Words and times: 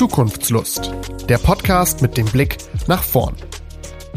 Zukunftslust. 0.00 0.90
Der 1.28 1.36
Podcast 1.36 2.00
mit 2.00 2.16
dem 2.16 2.24
Blick 2.24 2.56
nach 2.86 3.02
vorn. 3.02 3.34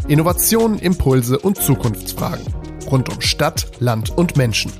Innovationen, 0.07 0.79
Impulse 0.79 1.37
und 1.37 1.57
Zukunftsfragen. 1.57 2.45
Rund 2.89 3.13
um 3.13 3.19
Stadt, 3.19 3.69
Land 3.81 4.09
und 4.11 4.37
Menschen. 4.37 4.71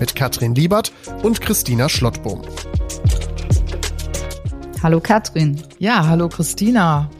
Mit 0.00 0.14
Katrin 0.14 0.54
Liebert 0.54 0.90
und 1.22 1.42
Christina 1.42 1.90
Schlottbohm. 1.90 2.40
Hallo 4.82 5.00
Katrin. 5.00 5.60
Ja, 5.78 6.06
hallo 6.06 6.30
Christina. 6.30 7.10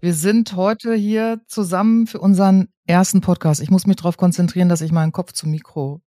Wir 0.00 0.14
sind 0.14 0.54
heute 0.54 0.94
hier 0.94 1.40
zusammen 1.48 2.06
für 2.06 2.20
unseren 2.20 2.68
ersten 2.86 3.22
Podcast. 3.22 3.60
Ich 3.60 3.72
muss 3.72 3.88
mich 3.88 3.96
darauf 3.96 4.16
konzentrieren, 4.16 4.68
dass 4.68 4.82
ich 4.82 4.92
meinen 4.92 5.10
Kopf 5.10 5.32
zum 5.32 5.50
Mikro 5.50 6.00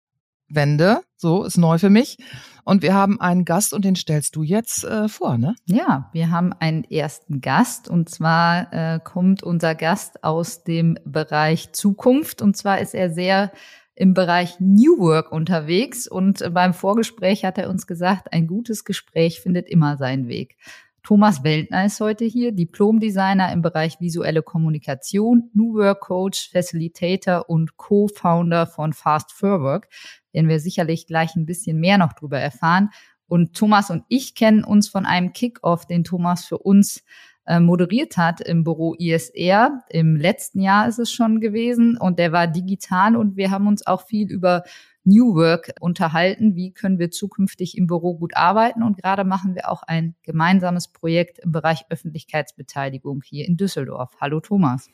wende. 0.48 1.00
So 1.16 1.44
ist 1.44 1.58
neu 1.58 1.78
für 1.78 1.90
mich. 1.90 2.18
Und 2.64 2.82
wir 2.82 2.92
haben 2.94 3.18
einen 3.20 3.44
Gast 3.44 3.72
und 3.72 3.84
den 3.84 3.96
stellst 3.96 4.36
du 4.36 4.42
jetzt 4.42 4.84
äh, 4.84 5.08
vor, 5.08 5.38
ne? 5.38 5.54
Ja, 5.64 6.10
wir 6.12 6.30
haben 6.30 6.52
einen 6.52 6.84
ersten 6.84 7.40
Gast 7.40 7.88
und 7.88 8.10
zwar 8.10 8.72
äh, 8.72 9.00
kommt 9.02 9.42
unser 9.42 9.74
Gast 9.74 10.22
aus 10.22 10.64
dem 10.64 10.98
Bereich 11.06 11.72
Zukunft 11.72 12.42
und 12.42 12.56
zwar 12.56 12.80
ist 12.80 12.94
er 12.94 13.10
sehr 13.10 13.52
im 13.94 14.14
Bereich 14.14 14.60
New 14.60 14.98
Work 14.98 15.32
unterwegs 15.32 16.06
und 16.06 16.44
beim 16.52 16.74
Vorgespräch 16.74 17.44
hat 17.44 17.58
er 17.58 17.68
uns 17.68 17.86
gesagt, 17.86 18.32
ein 18.32 18.46
gutes 18.46 18.84
Gespräch 18.84 19.40
findet 19.40 19.68
immer 19.68 19.96
seinen 19.96 20.28
Weg. 20.28 20.56
Thomas 21.02 21.42
Weltner 21.42 21.86
ist 21.86 22.00
heute 22.00 22.24
hier, 22.24 22.52
Diplom-Designer 22.52 23.52
im 23.52 23.62
Bereich 23.62 24.00
visuelle 24.00 24.42
Kommunikation, 24.42 25.50
New 25.54 25.74
Work 25.74 26.00
Coach, 26.00 26.50
Facilitator 26.50 27.48
und 27.48 27.76
Co-Founder 27.76 28.66
von 28.66 28.92
Fast 28.92 29.32
Furwork 29.32 29.88
werden 30.32 30.48
wir 30.48 30.60
sicherlich 30.60 31.06
gleich 31.06 31.34
ein 31.34 31.46
bisschen 31.46 31.80
mehr 31.80 31.98
noch 31.98 32.12
drüber 32.12 32.38
erfahren. 32.38 32.90
Und 33.26 33.54
Thomas 33.54 33.90
und 33.90 34.04
ich 34.08 34.34
kennen 34.34 34.64
uns 34.64 34.88
von 34.88 35.04
einem 35.04 35.32
Kickoff, 35.32 35.86
den 35.86 36.04
Thomas 36.04 36.44
für 36.44 36.58
uns 36.58 37.04
äh, 37.46 37.60
moderiert 37.60 38.16
hat 38.16 38.40
im 38.40 38.62
Büro 38.62 38.94
ISR. 38.94 39.82
Im 39.90 40.16
letzten 40.16 40.60
Jahr 40.60 40.86
ist 40.86 40.98
es 40.98 41.10
schon 41.10 41.40
gewesen 41.40 41.96
und 41.98 42.18
der 42.18 42.32
war 42.32 42.46
digital 42.46 43.16
und 43.16 43.36
wir 43.36 43.50
haben 43.50 43.66
uns 43.66 43.86
auch 43.86 44.06
viel 44.06 44.30
über 44.30 44.64
New 45.08 45.34
Work 45.34 45.72
unterhalten. 45.80 46.54
Wie 46.54 46.72
können 46.72 46.98
wir 46.98 47.10
zukünftig 47.10 47.76
im 47.76 47.86
Büro 47.86 48.14
gut 48.14 48.36
arbeiten? 48.36 48.82
Und 48.82 48.98
gerade 48.98 49.24
machen 49.24 49.54
wir 49.54 49.70
auch 49.70 49.82
ein 49.82 50.14
gemeinsames 50.22 50.88
Projekt 50.88 51.38
im 51.38 51.50
Bereich 51.50 51.86
Öffentlichkeitsbeteiligung 51.88 53.22
hier 53.24 53.46
in 53.46 53.56
Düsseldorf. 53.56 54.10
Hallo 54.20 54.40
Thomas. 54.40 54.88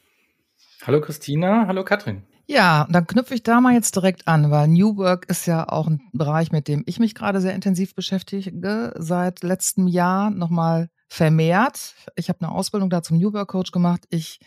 Hallo 0.87 1.01
Christina, 1.01 1.67
hallo 1.67 1.85
Katrin. 1.85 2.23
Ja, 2.47 2.87
dann 2.91 3.07
knüpfe 3.07 3.35
ich 3.35 3.43
da 3.43 3.61
mal 3.61 3.73
jetzt 3.73 3.97
direkt 3.97 4.29
an, 4.29 4.51
weil 4.51 4.69
New 4.69 4.97
Work 4.99 5.29
ist 5.31 5.47
ja 5.47 5.69
auch 5.69 5.89
ein 5.89 6.01
Bereich, 6.13 6.53
mit 6.53 6.69
dem 6.69 6.85
ich 6.87 7.01
mich 7.01 7.15
gerade 7.15 7.41
sehr 7.41 7.55
intensiv 7.55 7.95
beschäftige, 7.95 8.93
seit 8.97 9.43
letztem 9.43 9.89
Jahr 9.89 10.31
nochmal 10.31 10.91
vermehrt. 11.09 11.95
Ich 12.17 12.29
habe 12.29 12.41
eine 12.43 12.53
Ausbildung 12.53 12.91
da 12.91 13.03
zum 13.03 13.19
New 13.19 13.33
Work 13.33 13.49
Coach 13.49 13.73
gemacht. 13.73 14.05
Ich 14.11 14.41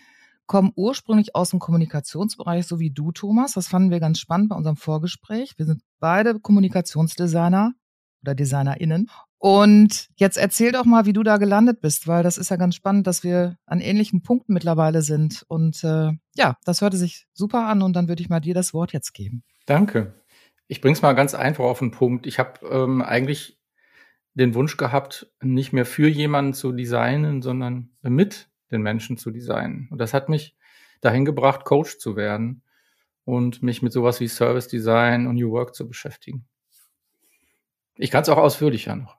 komme 0.47 0.71
ursprünglich 0.75 1.35
aus 1.35 1.51
dem 1.51 1.59
Kommunikationsbereich, 1.59 2.65
so 2.65 2.79
wie 2.79 2.89
du, 2.89 3.11
Thomas. 3.11 3.53
Das 3.53 3.67
fanden 3.67 3.91
wir 3.91 3.99
ganz 3.99 4.19
spannend 4.19 4.49
bei 4.49 4.55
unserem 4.55 4.77
Vorgespräch. 4.77 5.53
Wir 5.57 5.65
sind 5.65 5.81
beide 5.99 6.39
Kommunikationsdesigner 6.39 7.73
oder 8.23 8.35
DesignerInnen. 8.35 9.09
Und 9.39 10.07
jetzt 10.15 10.37
erzähl 10.37 10.71
doch 10.71 10.85
mal, 10.85 11.05
wie 11.05 11.13
du 11.13 11.21
da 11.21 11.37
gelandet 11.37 11.79
bist, 11.79 12.07
weil 12.07 12.23
das 12.23 12.39
ist 12.39 12.49
ja 12.49 12.55
ganz 12.55 12.75
spannend, 12.75 13.05
dass 13.05 13.23
wir 13.23 13.57
an 13.65 13.81
ähnlichen 13.81 14.23
Punkten 14.23 14.53
mittlerweile 14.53 15.03
sind. 15.03 15.43
Und 15.47 15.83
äh, 15.83 16.11
ja, 16.35 16.57
das 16.65 16.81
hörte 16.81 16.97
sich 16.97 17.27
super 17.33 17.67
an 17.67 17.83
und 17.83 17.95
dann 17.95 18.07
würde 18.07 18.21
ich 18.21 18.29
mal 18.29 18.39
dir 18.39 18.55
das 18.55 18.73
Wort 18.73 18.93
jetzt 18.93 19.13
geben. 19.13 19.43
Danke. 19.67 20.23
Ich 20.67 20.81
bring's 20.81 21.01
mal 21.01 21.13
ganz 21.13 21.35
einfach 21.35 21.65
auf 21.65 21.79
den 21.79 21.91
Punkt. 21.91 22.25
Ich 22.25 22.39
habe 22.39 22.65
ähm, 22.67 23.01
eigentlich 23.01 23.59
den 24.33 24.55
Wunsch 24.55 24.77
gehabt, 24.77 25.31
nicht 25.41 25.71
mehr 25.71 25.85
für 25.85 26.07
jemanden 26.07 26.53
zu 26.53 26.71
designen, 26.71 27.41
sondern 27.41 27.91
mit 28.01 28.49
den 28.71 28.81
Menschen 28.81 29.17
zu 29.17 29.31
designen. 29.31 29.87
Und 29.91 29.99
das 29.99 30.13
hat 30.13 30.29
mich 30.29 30.55
dahin 31.01 31.25
gebracht, 31.25 31.65
Coach 31.65 31.97
zu 31.97 32.15
werden 32.15 32.63
und 33.25 33.63
mich 33.63 33.81
mit 33.81 33.93
sowas 33.93 34.19
wie 34.19 34.27
Service 34.27 34.67
Design 34.67 35.27
und 35.27 35.35
New 35.35 35.51
Work 35.51 35.75
zu 35.75 35.87
beschäftigen. 35.87 36.47
Ich 37.95 38.11
kann 38.11 38.23
es 38.23 38.29
auch 38.29 38.37
ausführlicher 38.37 38.95
noch. 38.95 39.17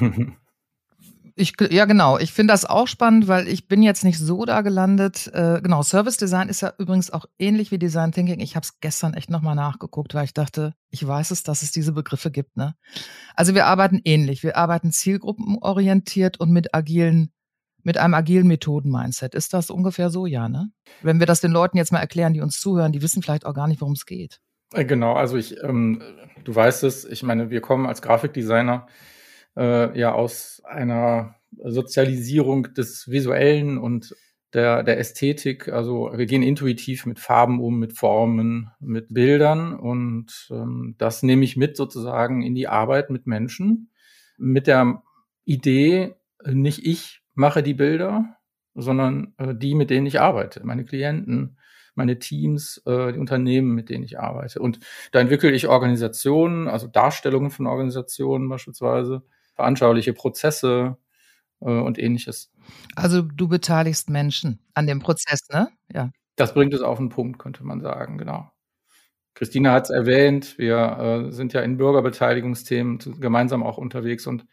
Ich, 1.40 1.52
ja, 1.70 1.84
genau. 1.84 2.18
Ich 2.18 2.32
finde 2.32 2.52
das 2.52 2.64
auch 2.64 2.88
spannend, 2.88 3.28
weil 3.28 3.46
ich 3.46 3.68
bin 3.68 3.80
jetzt 3.80 4.02
nicht 4.02 4.18
so 4.18 4.44
da 4.44 4.62
gelandet. 4.62 5.30
Äh, 5.32 5.60
genau, 5.62 5.84
Service 5.84 6.16
Design 6.16 6.48
ist 6.48 6.62
ja 6.62 6.72
übrigens 6.78 7.12
auch 7.12 7.26
ähnlich 7.38 7.70
wie 7.70 7.78
Design 7.78 8.10
Thinking. 8.10 8.40
Ich 8.40 8.56
habe 8.56 8.64
es 8.64 8.80
gestern 8.80 9.14
echt 9.14 9.30
nochmal 9.30 9.54
nachgeguckt, 9.54 10.14
weil 10.14 10.24
ich 10.24 10.34
dachte, 10.34 10.74
ich 10.90 11.06
weiß 11.06 11.30
es, 11.30 11.44
dass 11.44 11.62
es 11.62 11.70
diese 11.70 11.92
Begriffe 11.92 12.32
gibt. 12.32 12.56
Ne? 12.56 12.74
Also 13.36 13.54
wir 13.54 13.66
arbeiten 13.66 14.00
ähnlich. 14.04 14.42
Wir 14.42 14.56
arbeiten 14.56 14.90
zielgruppenorientiert 14.90 16.40
und 16.40 16.50
mit 16.50 16.74
agilen, 16.74 17.32
mit 17.82 17.98
einem 17.98 18.14
agilen 18.14 18.46
Methoden-Mindset. 18.46 19.34
Ist 19.34 19.54
das 19.54 19.70
ungefähr 19.70 20.10
so, 20.10 20.26
ja, 20.26 20.48
ne? 20.48 20.70
Wenn 21.02 21.20
wir 21.20 21.26
das 21.26 21.40
den 21.40 21.52
Leuten 21.52 21.76
jetzt 21.76 21.92
mal 21.92 22.00
erklären, 22.00 22.34
die 22.34 22.40
uns 22.40 22.60
zuhören, 22.60 22.92
die 22.92 23.02
wissen 23.02 23.22
vielleicht 23.22 23.46
auch 23.46 23.54
gar 23.54 23.68
nicht, 23.68 23.80
worum 23.80 23.94
es 23.94 24.06
geht. 24.06 24.40
Äh, 24.72 24.84
genau, 24.84 25.14
also 25.14 25.36
ich, 25.36 25.62
ähm, 25.62 26.02
du 26.44 26.54
weißt 26.54 26.84
es, 26.84 27.04
ich 27.04 27.22
meine, 27.22 27.50
wir 27.50 27.60
kommen 27.60 27.86
als 27.86 28.02
Grafikdesigner 28.02 28.86
äh, 29.56 29.98
ja 29.98 30.12
aus 30.12 30.62
einer 30.64 31.34
Sozialisierung 31.64 32.74
des 32.74 33.08
Visuellen 33.10 33.78
und 33.78 34.14
der, 34.54 34.82
der 34.82 34.98
Ästhetik. 34.98 35.68
Also 35.68 36.10
wir 36.14 36.26
gehen 36.26 36.42
intuitiv 36.42 37.06
mit 37.06 37.18
Farben 37.18 37.60
um, 37.60 37.78
mit 37.78 37.92
Formen, 37.92 38.70
mit 38.80 39.12
Bildern 39.12 39.74
und 39.74 40.48
ähm, 40.50 40.94
das 40.98 41.22
nehme 41.22 41.44
ich 41.44 41.56
mit 41.56 41.76
sozusagen 41.76 42.42
in 42.42 42.54
die 42.54 42.68
Arbeit 42.68 43.10
mit 43.10 43.26
Menschen. 43.26 43.90
Mit 44.38 44.66
der 44.66 45.02
Idee, 45.44 46.14
nicht 46.46 46.86
ich 46.86 47.22
mache 47.38 47.62
die 47.62 47.74
Bilder, 47.74 48.36
sondern 48.74 49.34
äh, 49.38 49.54
die, 49.54 49.74
mit 49.74 49.90
denen 49.90 50.06
ich 50.06 50.20
arbeite, 50.20 50.64
meine 50.66 50.84
Klienten, 50.84 51.58
meine 51.94 52.18
Teams, 52.18 52.82
äh, 52.84 53.12
die 53.12 53.18
Unternehmen, 53.18 53.74
mit 53.74 53.88
denen 53.88 54.04
ich 54.04 54.20
arbeite. 54.20 54.60
Und 54.60 54.80
da 55.12 55.20
entwickle 55.20 55.50
ich 55.50 55.68
Organisationen, 55.68 56.68
also 56.68 56.86
Darstellungen 56.86 57.50
von 57.50 57.66
Organisationen 57.66 58.48
beispielsweise, 58.48 59.22
veranschauliche 59.54 60.12
Prozesse 60.12 60.96
äh, 61.60 61.70
und 61.70 61.98
ähnliches. 61.98 62.52
Also 62.94 63.22
du 63.22 63.48
beteiligst 63.48 64.10
Menschen 64.10 64.60
an 64.74 64.86
dem 64.86 65.00
Prozess, 65.00 65.40
ne? 65.50 65.68
Ja. 65.92 66.10
Das 66.36 66.54
bringt 66.54 66.74
es 66.74 66.82
auf 66.82 66.98
den 66.98 67.08
Punkt, 67.08 67.40
könnte 67.40 67.64
man 67.64 67.80
sagen, 67.80 68.18
genau. 68.18 68.50
Christina 69.34 69.72
hat 69.72 69.84
es 69.84 69.90
erwähnt, 69.90 70.58
wir 70.58 71.28
äh, 71.28 71.32
sind 71.32 71.52
ja 71.52 71.60
in 71.60 71.76
Bürgerbeteiligungsthemen 71.76 72.98
gemeinsam 73.20 73.62
auch 73.62 73.78
unterwegs 73.78 74.26
und 74.26 74.46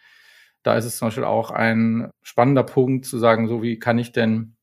da 0.66 0.76
ist 0.76 0.86
es 0.86 0.98
zum 0.98 1.08
Beispiel 1.08 1.24
auch 1.24 1.52
ein 1.52 2.10
spannender 2.24 2.64
Punkt 2.64 3.06
zu 3.06 3.20
sagen, 3.20 3.48
so 3.48 3.62
wie 3.62 3.78
kann 3.78 4.00
ich 4.00 4.12
denn 4.12 4.56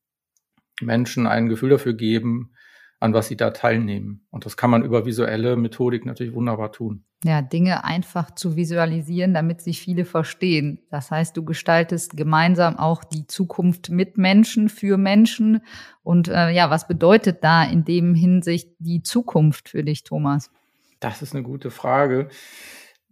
Menschen 0.81 1.29
ein 1.29 1.49
Gefühl 1.49 1.71
dafür 1.71 1.95
geben, 1.95 2.53
an 2.99 3.15
was 3.15 3.29
sie 3.29 3.37
da 3.37 3.51
teilnehmen. 3.51 4.27
Und 4.31 4.45
das 4.45 4.57
kann 4.57 4.71
man 4.71 4.85
über 4.85 5.07
visuelle 5.07 5.57
Methodik 5.57 6.05
natürlich 6.05 6.35
wunderbar 6.35 6.73
tun. 6.73 7.05
Ja, 7.25 7.41
Dinge 7.41 7.85
einfach 7.85 8.33
zu 8.33 8.57
visualisieren, 8.57 9.33
damit 9.33 9.61
sich 9.61 9.81
viele 9.81 10.05
verstehen. 10.05 10.81
Das 10.91 11.13
heißt, 11.13 11.37
du 11.37 11.45
gestaltest 11.45 12.17
gemeinsam 12.17 12.79
auch 12.79 13.05
die 13.05 13.29
Zukunft 13.29 13.91
mit 13.91 14.19
Menschen, 14.19 14.69
für 14.69 14.99
Menschen. 14.99 15.63
Und 16.03 16.27
äh, 16.27 16.51
ja, 16.51 16.69
was 16.69 16.89
bedeutet 16.89 17.45
da 17.45 17.63
in 17.63 17.85
dem 17.85 18.17
Hinsicht 18.17 18.71
die 18.81 19.05
Zukunft 19.05 19.69
für 19.69 19.85
dich, 19.85 20.03
Thomas? 20.03 20.51
Das 20.99 21.23
ist 21.23 21.33
eine 21.33 21.45
gute 21.45 21.71
Frage. 21.71 22.29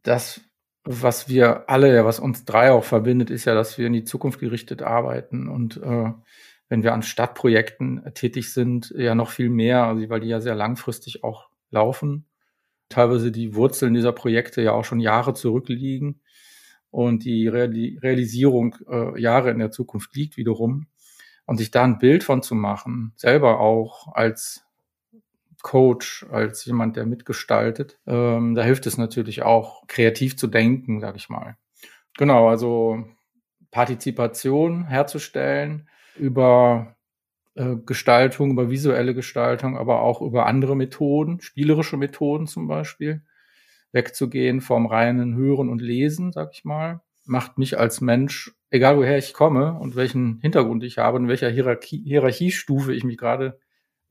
Das, 0.02 0.40
was 0.84 1.28
wir 1.28 1.68
alle, 1.68 2.04
was 2.04 2.20
uns 2.20 2.44
drei 2.44 2.72
auch 2.72 2.84
verbindet, 2.84 3.30
ist 3.30 3.44
ja, 3.44 3.54
dass 3.54 3.78
wir 3.78 3.86
in 3.86 3.92
die 3.92 4.04
Zukunft 4.04 4.41
gerichtet 4.41 4.82
arbeiten 4.82 5.48
und 5.48 5.76
äh, 5.78 6.12
wenn 6.70 6.82
wir 6.82 6.94
an 6.94 7.02
Stadtprojekten 7.02 8.06
äh, 8.06 8.12
tätig 8.12 8.52
sind, 8.52 8.94
ja 8.96 9.14
noch 9.14 9.30
viel 9.30 9.50
mehr, 9.50 9.84
also 9.84 10.08
weil 10.08 10.20
die 10.20 10.28
ja 10.28 10.40
sehr 10.40 10.54
langfristig 10.54 11.22
auch 11.24 11.50
laufen. 11.70 12.26
Teilweise 12.88 13.30
die 13.30 13.54
Wurzeln 13.54 13.94
dieser 13.94 14.12
Projekte 14.12 14.62
ja 14.62 14.72
auch 14.72 14.84
schon 14.84 15.00
Jahre 15.00 15.34
zurückliegen 15.34 16.20
und 16.90 17.25
die 17.25 17.46
Realisierung 17.46 18.76
äh, 18.88 19.20
Jahre 19.20 19.50
in 19.50 19.58
der 19.58 19.70
Zukunft 19.70 20.14
liegt 20.14 20.37
wiederum. 20.37 20.87
Und 21.46 21.56
sich 21.56 21.72
da 21.72 21.82
ein 21.82 21.99
Bild 21.99 22.22
von 22.22 22.43
zu 22.43 22.55
machen, 22.55 23.12
selber 23.16 23.58
auch 23.58 24.14
als 24.14 24.64
Coach, 25.62 26.26
als 26.30 26.64
jemand, 26.64 26.96
der 26.96 27.06
mitgestaltet, 27.06 27.98
ähm, 28.06 28.54
da 28.54 28.62
hilft 28.62 28.86
es 28.86 28.98
natürlich 28.98 29.42
auch, 29.42 29.86
kreativ 29.86 30.36
zu 30.36 30.46
denken, 30.46 31.00
sag 31.00 31.16
ich 31.16 31.28
mal. 31.28 31.56
Genau, 32.16 32.48
also 32.48 33.04
Partizipation 33.70 34.86
herzustellen, 34.86 35.88
über 36.16 36.96
äh, 37.54 37.76
Gestaltung, 37.86 38.52
über 38.52 38.70
visuelle 38.70 39.14
Gestaltung, 39.14 39.76
aber 39.76 40.02
auch 40.02 40.20
über 40.22 40.46
andere 40.46 40.76
Methoden, 40.76 41.40
spielerische 41.40 41.96
Methoden 41.96 42.46
zum 42.46 42.66
Beispiel, 42.66 43.22
wegzugehen 43.92 44.60
vom 44.60 44.86
reinen 44.86 45.36
Hören 45.36 45.68
und 45.68 45.80
Lesen, 45.80 46.32
sag 46.32 46.50
ich 46.52 46.64
mal, 46.64 47.00
macht 47.24 47.58
mich 47.58 47.78
als 47.78 48.00
Mensch, 48.00 48.52
egal 48.70 48.96
woher 48.96 49.18
ich 49.18 49.34
komme 49.34 49.74
und 49.78 49.96
welchen 49.96 50.40
Hintergrund 50.40 50.84
ich 50.84 50.98
habe, 50.98 51.18
in 51.18 51.28
welcher 51.28 51.48
Hierarchie, 51.48 52.02
Hierarchiestufe 52.04 52.94
ich 52.94 53.04
mich 53.04 53.18
gerade 53.18 53.58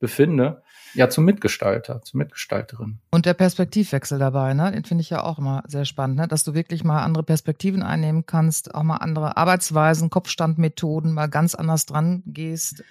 befinde, 0.00 0.62
ja 0.94 1.08
zum 1.08 1.24
Mitgestalter, 1.24 2.02
zur 2.02 2.18
Mitgestalterin. 2.18 2.98
Und 3.10 3.26
der 3.26 3.34
Perspektivwechsel 3.34 4.18
dabei, 4.18 4.54
ne? 4.54 4.72
Den 4.72 4.84
finde 4.84 5.02
ich 5.02 5.10
ja 5.10 5.22
auch 5.22 5.38
immer 5.38 5.62
sehr 5.66 5.84
spannend, 5.84 6.16
ne? 6.16 6.26
dass 6.26 6.42
du 6.42 6.54
wirklich 6.54 6.82
mal 6.82 7.02
andere 7.02 7.22
Perspektiven 7.22 7.82
einnehmen 7.82 8.26
kannst, 8.26 8.74
auch 8.74 8.82
mal 8.82 8.96
andere 8.96 9.36
Arbeitsweisen, 9.36 10.10
Kopfstandmethoden, 10.10 11.12
mal 11.12 11.28
ganz 11.28 11.54
anders 11.54 11.86
dran 11.86 12.22
gehst. 12.26 12.82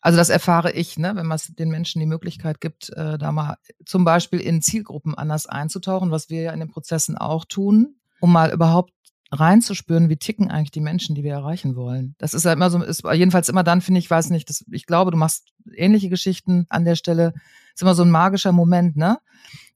Also 0.00 0.18
das 0.18 0.28
erfahre 0.28 0.72
ich, 0.72 0.98
ne, 0.98 1.16
wenn 1.16 1.26
man 1.26 1.40
den 1.58 1.68
Menschen 1.68 1.98
die 1.98 2.06
Möglichkeit 2.06 2.60
gibt, 2.60 2.90
äh, 2.90 3.18
da 3.18 3.32
mal 3.32 3.56
zum 3.84 4.04
Beispiel 4.04 4.40
in 4.40 4.62
Zielgruppen 4.62 5.16
anders 5.16 5.46
einzutauchen, 5.46 6.12
was 6.12 6.30
wir 6.30 6.42
ja 6.42 6.52
in 6.52 6.60
den 6.60 6.70
Prozessen 6.70 7.18
auch 7.18 7.44
tun, 7.44 7.96
um 8.20 8.32
mal 8.32 8.52
überhaupt 8.52 8.92
reinzuspüren, 9.32 10.08
wie 10.08 10.16
ticken 10.16 10.50
eigentlich 10.50 10.70
die 10.70 10.80
Menschen, 10.80 11.14
die 11.14 11.24
wir 11.24 11.32
erreichen 11.32 11.74
wollen. 11.74 12.14
Das 12.18 12.34
ist 12.34 12.44
ja 12.44 12.52
immer 12.52 12.70
so, 12.70 12.82
ist 12.82 13.02
jedenfalls 13.12 13.48
immer 13.48 13.64
dann, 13.64 13.80
finde 13.80 13.98
ich, 13.98 14.10
weiß 14.10 14.30
nicht, 14.30 14.48
das, 14.48 14.64
ich 14.70 14.86
glaube, 14.86 15.10
du 15.10 15.16
machst 15.16 15.52
ähnliche 15.74 16.08
Geschichten 16.08 16.66
an 16.68 16.84
der 16.84 16.94
Stelle. 16.94 17.34
Ist 17.74 17.82
immer 17.82 17.94
so 17.94 18.04
ein 18.04 18.10
magischer 18.10 18.52
Moment, 18.52 18.96
ne? 18.96 19.18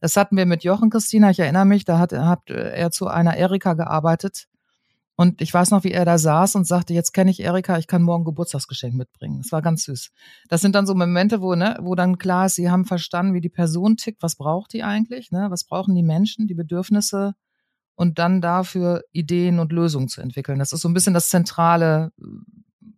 Das 0.00 0.16
hatten 0.16 0.36
wir 0.36 0.46
mit 0.46 0.64
Jochen 0.64 0.90
Christina, 0.90 1.30
ich 1.30 1.40
erinnere 1.40 1.66
mich, 1.66 1.84
da 1.84 1.98
hat, 1.98 2.12
hat 2.12 2.48
er 2.48 2.90
zu 2.90 3.08
einer 3.08 3.36
Erika 3.36 3.74
gearbeitet. 3.74 4.46
Und 5.16 5.42
ich 5.42 5.52
weiß 5.52 5.70
noch, 5.70 5.84
wie 5.84 5.92
er 5.92 6.06
da 6.06 6.16
saß 6.16 6.54
und 6.54 6.66
sagte, 6.66 6.94
jetzt 6.94 7.12
kenne 7.12 7.30
ich 7.30 7.40
Erika, 7.40 7.76
ich 7.76 7.86
kann 7.86 8.00
morgen 8.00 8.24
Geburtstagsgeschenk 8.24 8.94
mitbringen. 8.94 9.42
Das 9.42 9.52
war 9.52 9.60
ganz 9.60 9.84
süß. 9.84 10.12
Das 10.48 10.62
sind 10.62 10.74
dann 10.74 10.86
so 10.86 10.94
Momente, 10.94 11.42
wo, 11.42 11.54
ne, 11.54 11.76
wo 11.82 11.94
dann 11.94 12.16
klar 12.16 12.46
ist, 12.46 12.54
sie 12.54 12.70
haben 12.70 12.86
verstanden, 12.86 13.34
wie 13.34 13.42
die 13.42 13.50
Person 13.50 13.98
tickt, 13.98 14.22
was 14.22 14.36
braucht 14.36 14.72
die 14.72 14.82
eigentlich, 14.82 15.30
ne? 15.30 15.48
Was 15.50 15.64
brauchen 15.64 15.94
die 15.94 16.02
Menschen, 16.02 16.46
die 16.46 16.54
Bedürfnisse, 16.54 17.34
und 18.00 18.18
dann 18.18 18.40
dafür 18.40 19.02
Ideen 19.12 19.58
und 19.58 19.72
Lösungen 19.72 20.08
zu 20.08 20.22
entwickeln. 20.22 20.58
Das 20.58 20.72
ist 20.72 20.80
so 20.80 20.88
ein 20.88 20.94
bisschen 20.94 21.12
das 21.12 21.28
Zentrale, 21.28 22.12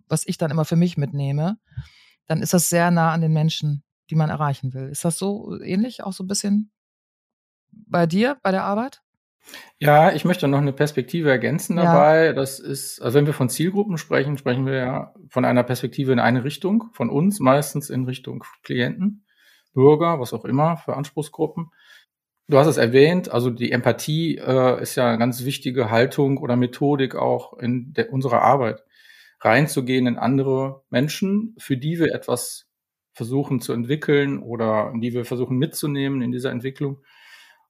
was 0.06 0.24
ich 0.24 0.38
dann 0.38 0.52
immer 0.52 0.64
für 0.64 0.76
mich 0.76 0.96
mitnehme. 0.96 1.58
Dann 2.28 2.40
ist 2.40 2.54
das 2.54 2.68
sehr 2.68 2.92
nah 2.92 3.10
an 3.10 3.20
den 3.20 3.32
Menschen, 3.32 3.82
die 4.10 4.14
man 4.14 4.30
erreichen 4.30 4.74
will. 4.74 4.90
Ist 4.90 5.04
das 5.04 5.18
so 5.18 5.60
ähnlich, 5.60 6.04
auch 6.04 6.12
so 6.12 6.22
ein 6.22 6.28
bisschen 6.28 6.70
bei 7.72 8.06
dir, 8.06 8.38
bei 8.44 8.52
der 8.52 8.62
Arbeit? 8.62 9.02
Ja, 9.80 10.12
ich 10.12 10.24
möchte 10.24 10.46
noch 10.46 10.60
eine 10.60 10.72
Perspektive 10.72 11.32
ergänzen 11.32 11.74
dabei. 11.74 12.26
Ja. 12.26 12.32
Das 12.32 12.60
ist, 12.60 13.02
also 13.02 13.18
wenn 13.18 13.26
wir 13.26 13.34
von 13.34 13.48
Zielgruppen 13.48 13.98
sprechen, 13.98 14.38
sprechen 14.38 14.66
wir 14.66 14.74
ja 14.74 15.14
von 15.26 15.44
einer 15.44 15.64
Perspektive 15.64 16.12
in 16.12 16.20
eine 16.20 16.44
Richtung, 16.44 16.90
von 16.92 17.10
uns 17.10 17.40
meistens 17.40 17.90
in 17.90 18.04
Richtung 18.04 18.44
Klienten, 18.62 19.26
Bürger, 19.74 20.20
was 20.20 20.32
auch 20.32 20.44
immer 20.44 20.76
für 20.76 20.96
Anspruchsgruppen. 20.96 21.72
Du 22.52 22.58
hast 22.58 22.66
es 22.66 22.76
erwähnt, 22.76 23.32
also 23.32 23.48
die 23.48 23.72
Empathie 23.72 24.36
äh, 24.36 24.82
ist 24.82 24.94
ja 24.96 25.08
eine 25.08 25.16
ganz 25.16 25.42
wichtige 25.46 25.90
Haltung 25.90 26.36
oder 26.36 26.54
Methodik 26.54 27.14
auch 27.14 27.58
in 27.58 27.94
der, 27.94 28.12
unserer 28.12 28.42
Arbeit, 28.42 28.84
reinzugehen 29.40 30.06
in 30.06 30.18
andere 30.18 30.82
Menschen, 30.90 31.54
für 31.56 31.78
die 31.78 31.98
wir 31.98 32.14
etwas 32.14 32.66
versuchen 33.14 33.62
zu 33.62 33.72
entwickeln 33.72 34.38
oder 34.38 34.92
die 34.94 35.14
wir 35.14 35.24
versuchen 35.24 35.56
mitzunehmen 35.56 36.20
in 36.20 36.30
dieser 36.30 36.50
Entwicklung 36.50 36.98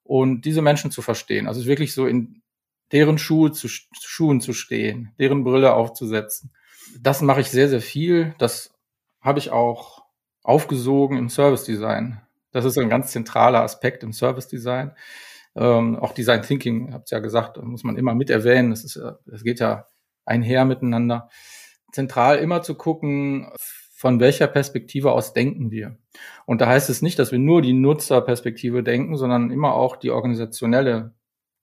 und 0.03 0.47
diese 0.47 0.63
Menschen 0.63 0.91
zu 0.91 1.01
verstehen. 1.01 1.47
Also 1.47 1.65
wirklich 1.65 1.95
so 1.95 2.09
in 2.09 2.43
deren 2.91 3.19
Schuhe 3.19 3.53
zu, 3.53 3.69
Schuhen 3.69 4.41
zu 4.41 4.53
stehen, 4.53 5.13
deren 5.21 5.45
Brille 5.45 5.75
aufzusetzen. 5.75 6.51
Das 7.01 7.23
mache 7.23 7.41
ich 7.41 7.51
sehr, 7.53 7.69
sehr 7.69 7.83
viel. 7.83 8.35
Das 8.39 8.75
habe 9.21 9.39
ich 9.39 9.53
auch 9.53 10.03
aufgesogen 10.43 11.19
im 11.19 11.29
Service 11.29 11.63
Design. 11.63 12.21
Das 12.53 12.65
ist 12.65 12.79
ein 12.79 12.89
ganz 12.89 13.13
zentraler 13.13 13.63
Aspekt 13.63 14.03
im 14.03 14.13
Service 14.13 14.49
Design. 14.49 14.93
Ähm, 15.55 15.97
auch 15.97 16.13
Design 16.13 16.43
Thinking, 16.43 16.93
habt 16.93 17.13
ihr 17.13 17.17
ja 17.17 17.23
gesagt, 17.23 17.63
muss 17.63 17.85
man 17.85 17.97
immer 17.97 18.15
mit 18.15 18.31
erwähnen. 18.31 18.71
Das 18.71 18.85
ist, 18.85 19.01
das 19.27 19.43
geht 19.43 19.61
ja 19.61 19.87
einher 20.25 20.65
miteinander. 20.65 21.29
Zentral 21.93 22.39
immer 22.39 22.63
zu 22.63 22.75
gucken, 22.75 23.49
von 24.03 24.19
welcher 24.19 24.47
Perspektive 24.47 25.13
aus 25.13 25.33
denken 25.33 25.71
wir. 25.71 25.97
Und 26.47 26.61
da 26.61 26.67
heißt 26.67 26.91
es 26.91 27.03
nicht, 27.03 27.19
dass 27.19 27.33
wir 27.33 27.39
nur 27.39 27.63
die 27.63 27.73
Nutzerperspektive 27.73 28.83
denken, 28.83 29.17
sondern 29.17 29.51
immer 29.51 29.75
auch 29.75 29.97
die 29.97 30.11
organisationelle 30.11 31.15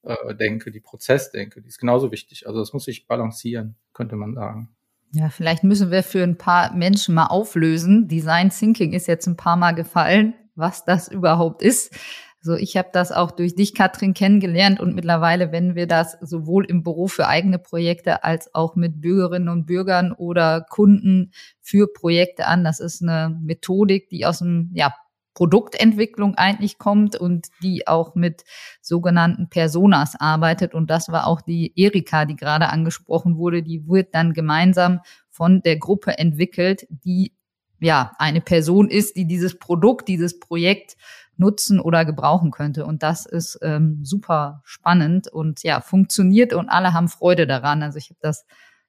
äh, 0.04 0.36
Denke, 0.36 0.72
die 0.72 0.80
Prozessdenke, 0.80 1.62
die 1.62 1.68
ist 1.68 1.80
genauso 1.80 2.12
wichtig. 2.12 2.48
Also 2.48 2.60
das 2.60 2.74
muss 2.74 2.86
sich 2.86 3.08
balancieren, 3.08 3.76
könnte 3.94 4.16
man 4.16 4.36
sagen. 4.36 4.70
Ja, 5.12 5.30
vielleicht 5.30 5.64
müssen 5.64 5.92
wir 5.92 6.04
für 6.04 6.24
ein 6.24 6.38
paar 6.38 6.74
Menschen 6.74 7.16
mal 7.16 7.26
auflösen. 7.26 8.08
Design 8.08 8.52
Thinking 8.52 8.94
ist 8.94 9.08
jetzt 9.08 9.28
ein 9.28 9.36
paar 9.36 9.58
Mal 9.58 9.74
gefallen 9.74 10.36
was 10.60 10.86
das 10.86 11.08
überhaupt 11.08 11.62
ist. 11.62 11.94
So, 12.42 12.56
ich 12.56 12.78
habe 12.78 12.90
das 12.94 13.12
auch 13.12 13.32
durch 13.32 13.56
dich, 13.56 13.76
Katrin, 13.76 14.14
kennengelernt 14.14 14.80
und 14.80 14.96
mittlerweile 14.96 15.52
wenden 15.52 15.76
wir 15.76 15.88
das 15.88 16.18
sowohl 16.22 16.64
im 16.66 16.84
Büro 16.84 17.08
für 17.08 17.28
eigene 17.28 17.60
Projekte 17.60 18.24
als 18.24 18.56
auch 18.56 18.78
mit 18.78 19.02
Bürgerinnen 19.02 19.50
und 19.50 19.66
Bürgern 19.66 20.14
oder 20.14 20.62
Kunden 20.62 21.32
für 21.60 21.92
Projekte 21.92 22.46
an. 22.46 22.64
Das 22.64 22.80
ist 22.80 23.02
eine 23.02 23.38
Methodik, 23.42 24.08
die 24.08 24.26
aus 24.26 24.40
dem 24.40 24.72
ja, 24.74 24.94
Produktentwicklung 25.34 26.36
eigentlich 26.36 26.78
kommt 26.78 27.18
und 27.18 27.48
die 27.62 27.88
auch 27.88 28.16
mit 28.16 28.44
sogenannten 28.82 29.50
Personas 29.50 30.16
arbeitet. 30.18 30.74
Und 30.74 30.90
das 30.90 31.10
war 31.10 31.28
auch 31.28 31.42
die 31.42 31.74
Erika, 31.76 32.24
die 32.24 32.38
gerade 32.38 32.70
angesprochen 32.70 33.38
wurde. 33.38 33.64
Die 33.64 33.86
wird 33.88 34.16
dann 34.16 34.34
gemeinsam 34.34 35.02
von 35.30 35.62
der 35.62 35.78
Gruppe 35.78 36.18
entwickelt, 36.18 36.88
die 36.90 37.34
ja, 37.80 38.12
eine 38.18 38.42
Person 38.42 38.90
ist, 38.90 39.16
die 39.16 39.26
dieses 39.26 39.58
Produkt, 39.58 40.08
dieses 40.08 40.40
Projekt 40.40 40.98
nutzen 41.38 41.80
oder 41.80 42.06
gebrauchen 42.06 42.52
könnte. 42.52 42.86
Und 42.86 43.02
das 43.02 43.26
ist 43.26 43.60
ähm, 43.62 44.00
super 44.04 44.62
spannend 44.66 45.28
und 45.28 45.64
ja, 45.64 45.80
funktioniert 45.80 46.54
und 46.54 46.70
alle 46.70 46.94
haben 46.94 47.08
Freude 47.08 47.48
daran. 47.48 47.82
Also 47.82 47.98
ich 47.98 48.10
habe 48.10 48.20
das 48.22 48.46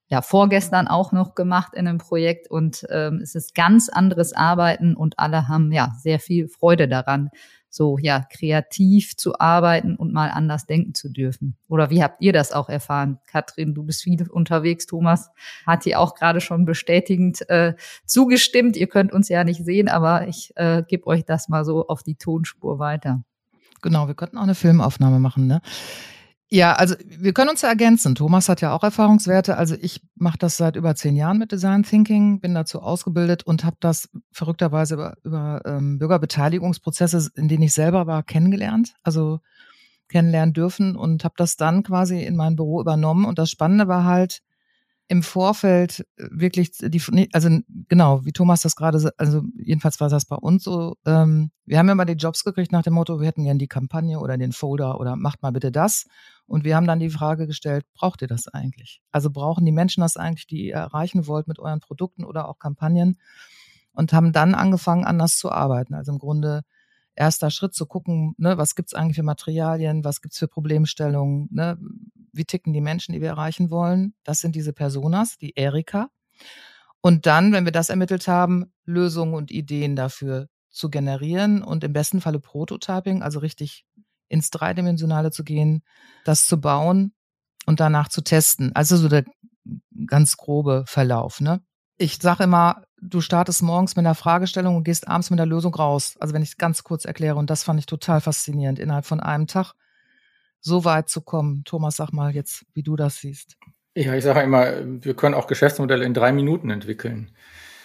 ja 0.09 0.23
vorgestern 0.23 0.89
auch 0.89 1.13
noch 1.13 1.37
gemacht 1.37 1.75
in 1.75 1.87
einem 1.87 1.99
Projekt 1.99 2.51
und 2.51 2.85
ähm, 2.91 3.21
es 3.23 3.37
ist 3.37 3.55
ganz 3.55 3.89
anderes 3.89 4.33
Arbeiten 4.33 4.97
und 4.97 5.21
alle 5.21 5.47
haben 5.47 5.71
ja 5.71 5.93
sehr 6.01 6.19
viel 6.19 6.49
Freude 6.49 6.89
daran 6.89 7.31
so 7.71 7.97
ja 7.99 8.27
kreativ 8.31 9.17
zu 9.17 9.39
arbeiten 9.39 9.97
und 9.97 10.13
mal 10.13 10.29
anders 10.29 10.67
denken 10.67 10.93
zu 10.93 11.09
dürfen. 11.09 11.57
Oder 11.69 11.89
wie 11.89 12.03
habt 12.03 12.21
ihr 12.21 12.33
das 12.33 12.53
auch 12.53 12.69
erfahren? 12.69 13.19
Katrin, 13.27 13.75
du 13.75 13.85
bist 13.85 14.03
viel 14.03 14.29
unterwegs. 14.29 14.87
Thomas 14.87 15.31
hat 15.67 15.85
hier 15.85 16.01
auch 16.01 16.15
gerade 16.15 16.41
schon 16.41 16.65
bestätigend 16.65 17.49
äh, 17.49 17.75
zugestimmt. 18.05 18.77
Ihr 18.77 18.89
könnt 18.89 19.13
uns 19.13 19.29
ja 19.29 19.45
nicht 19.45 19.65
sehen, 19.65 19.89
aber 19.89 20.27
ich 20.27 20.53
äh, 20.57 20.83
gebe 20.87 21.07
euch 21.07 21.25
das 21.25 21.49
mal 21.49 21.65
so 21.65 21.87
auf 21.87 22.03
die 22.03 22.17
Tonspur 22.17 22.79
weiter. 22.79 23.23
Genau, 23.83 24.09
wir 24.09 24.15
könnten 24.15 24.37
auch 24.37 24.43
eine 24.43 24.55
Filmaufnahme 24.55 25.21
machen, 25.21 25.47
ne? 25.47 25.63
Ja, 26.53 26.73
also 26.73 26.97
wir 27.07 27.33
können 27.33 27.51
uns 27.51 27.63
ja 27.63 27.69
ergänzen. 27.69 28.17
Thomas 28.17 28.49
hat 28.49 28.61
ja 28.61 28.75
auch 28.75 28.83
Erfahrungswerte. 28.83 29.57
Also 29.57 29.77
ich 29.81 30.03
mache 30.17 30.39
das 30.39 30.57
seit 30.57 30.75
über 30.75 30.97
zehn 30.97 31.15
Jahren 31.15 31.39
mit 31.39 31.53
Design 31.53 31.85
Thinking, 31.85 32.41
bin 32.41 32.55
dazu 32.55 32.81
ausgebildet 32.81 33.45
und 33.45 33.65
habe 33.65 33.77
das 33.79 34.09
verrückterweise 34.33 34.95
über, 34.95 35.17
über 35.23 35.63
ähm, 35.65 35.99
Bürgerbeteiligungsprozesse, 35.99 37.31
in 37.37 37.47
denen 37.47 37.63
ich 37.63 37.73
selber 37.73 38.09
war, 38.09 38.25
kennengelernt. 38.25 38.95
Also 39.05 39.39
kennenlernen 40.09 40.53
dürfen 40.53 40.97
und 40.97 41.23
habe 41.23 41.35
das 41.37 41.57
dann 41.57 41.85
quasi 41.85 42.21
in 42.23 42.35
mein 42.35 42.57
Büro 42.57 42.81
übernommen. 42.81 43.25
Und 43.27 43.39
das 43.39 43.49
Spannende 43.49 43.87
war 43.87 44.05
halt, 44.05 44.43
im 45.11 45.25
Vorfeld 45.25 46.07
wirklich 46.17 46.71
die, 46.71 47.29
also 47.33 47.49
genau, 47.89 48.25
wie 48.25 48.31
Thomas 48.31 48.63
das 48.63 48.77
gerade, 48.77 49.13
also 49.17 49.43
jedenfalls 49.57 49.99
war 50.01 50.09
das 50.09 50.25
bei 50.25 50.37
uns 50.37 50.63
so. 50.63 50.99
Ähm, 51.05 51.51
wir 51.67 51.81
haben 51.81 51.89
ja 51.89 51.97
mal 51.97 52.05
die 52.05 52.13
Jobs 52.13 52.45
gekriegt 52.45 52.71
nach 52.71 52.85
dem 52.85 52.93
Motto, 52.93 53.19
wir 53.19 53.27
hätten 53.27 53.43
gern 53.43 53.59
die 53.59 53.67
Kampagne 53.67 54.21
oder 54.21 54.39
den 54.39 54.53
Folder 54.53 55.01
oder 55.01 55.17
macht 55.17 55.43
mal 55.43 55.51
bitte 55.51 55.73
das. 55.73 56.07
Und 56.47 56.63
wir 56.63 56.77
haben 56.77 56.87
dann 56.87 57.01
die 57.01 57.11
Frage 57.11 57.49
gestellt, 57.49 57.85
braucht 57.93 58.23
ihr 58.23 58.29
das 58.29 58.47
eigentlich? 58.47 59.03
Also 59.11 59.31
brauchen 59.31 59.67
die 59.67 59.73
Menschen 59.73 60.03
das 60.03 60.17
eigentlich, 60.17 60.47
die 60.47 60.69
ihr 60.69 60.75
erreichen 60.75 61.27
wollt 61.27 61.49
mit 61.49 61.59
euren 61.59 61.81
Produkten 61.81 62.25
oder 62.25 62.49
auch 62.49 62.61
Kampagnen? 62.61 63.19
Und 63.93 64.13
haben 64.13 64.33
dann 64.33 64.55
angefangen, 64.55 65.05
anders 65.05 65.39
zu 65.39 65.51
arbeiten. 65.51 65.95
Also 65.95 66.13
im 66.13 66.21
Grunde 66.21 66.63
erster 67.17 67.51
Schritt 67.51 67.75
zu 67.75 67.85
gucken, 67.85 68.35
ne, 68.39 68.59
was 68.59 68.77
gibt's 68.77 68.95
eigentlich 68.95 69.17
für 69.17 69.25
Materialien, 69.25 70.05
was 70.05 70.21
gibt's 70.21 70.39
für 70.39 70.47
Problemstellungen, 70.47 71.49
ne, 71.51 71.79
wie 72.33 72.45
ticken 72.45 72.73
die 72.73 72.81
Menschen, 72.81 73.13
die 73.13 73.21
wir 73.21 73.29
erreichen 73.29 73.71
wollen. 73.71 74.15
Das 74.25 74.41
sind 74.41 74.55
diese 74.55 74.73
Personas, 74.73 75.39
die 75.39 75.55
Erika. 75.57 76.09
Und 77.01 77.27
dann, 77.27 77.53
wenn 77.53 77.65
wir 77.65 77.73
das 77.73 77.89
ermittelt 77.89 78.29
haben, 78.29 78.73
Lösungen 78.85 79.35
und 79.35 79.51
Ideen 79.51 79.97
dafür 79.97 80.49
zu 80.69 80.91
generieren 80.91 81.63
und 81.63 81.83
im 81.83 81.93
besten 81.93 82.21
Falle 82.21 82.41
Prototyping, 82.41 83.23
also 83.23 83.41
richtig 83.41 83.85
ins 84.29 84.51
Dreidimensionale 84.51 85.31
zu 85.31 85.45
gehen, 85.45 85.83
das 86.25 86.47
zu 86.47 86.61
bauen 86.61 87.13
und 87.67 87.81
danach 87.81 88.09
zu 88.09 88.23
testen. 88.23 88.75
Also 88.75 88.97
so 88.97 89.09
der 89.09 89.25
ganz 90.07 90.37
grobe 90.37 90.85
Verlauf. 90.87 91.41
Ne? 91.41 91.63
Ich 91.97 92.19
sage 92.21 92.45
immer, 92.45 92.85
du 93.01 93.21
startest 93.21 93.63
morgens 93.63 93.97
mit 93.97 94.07
einer 94.07 94.15
Fragestellung 94.15 94.77
und 94.77 94.85
gehst 94.85 95.09
abends 95.09 95.31
mit 95.31 95.39
der 95.39 95.47
Lösung 95.47 95.75
raus. 95.75 96.17
Also 96.21 96.35
wenn 96.35 96.43
ich 96.43 96.51
es 96.51 96.57
ganz 96.57 96.85
kurz 96.85 97.05
erkläre, 97.05 97.37
und 97.37 97.51
das 97.51 97.65
fand 97.65 97.79
ich 97.81 97.87
total 97.87 98.21
faszinierend, 98.21 98.79
innerhalb 98.79 99.07
von 99.07 99.21
einem 99.21 99.47
Tag 99.47 99.75
so 100.61 100.85
weit 100.85 101.09
zu 101.09 101.21
kommen. 101.21 101.65
Thomas, 101.65 101.97
sag 101.97 102.13
mal 102.13 102.35
jetzt, 102.35 102.67
wie 102.75 102.83
du 102.83 102.97
das 102.97 103.19
siehst. 103.19 103.57
Ja, 103.95 104.15
ich 104.15 104.25
sage 104.25 104.43
immer, 104.43 105.05
wir 105.05 105.15
können 105.15 105.35
auch 105.35 105.47
Geschäftsmodelle 105.47 106.05
in 106.05 106.15
drei 106.15 106.33
Minuten 106.33 106.71
entwickeln. 106.71 107.33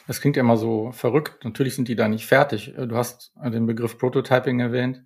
Das 0.08 0.22
klingt 0.22 0.36
ja 0.36 0.42
immer 0.42 0.58
so 0.58 0.92
verrückt. 0.92 1.44
Natürlich 1.44 1.76
sind 1.76 1.88
die 1.88 1.96
da 1.96 2.08
nicht 2.08 2.28
fertig. 2.28 2.74
Du 2.78 2.96
hast 2.96 3.34
den 3.44 3.66
Begriff 3.66 3.98
Prototyping 3.98 4.60
erwähnt. 4.60 5.04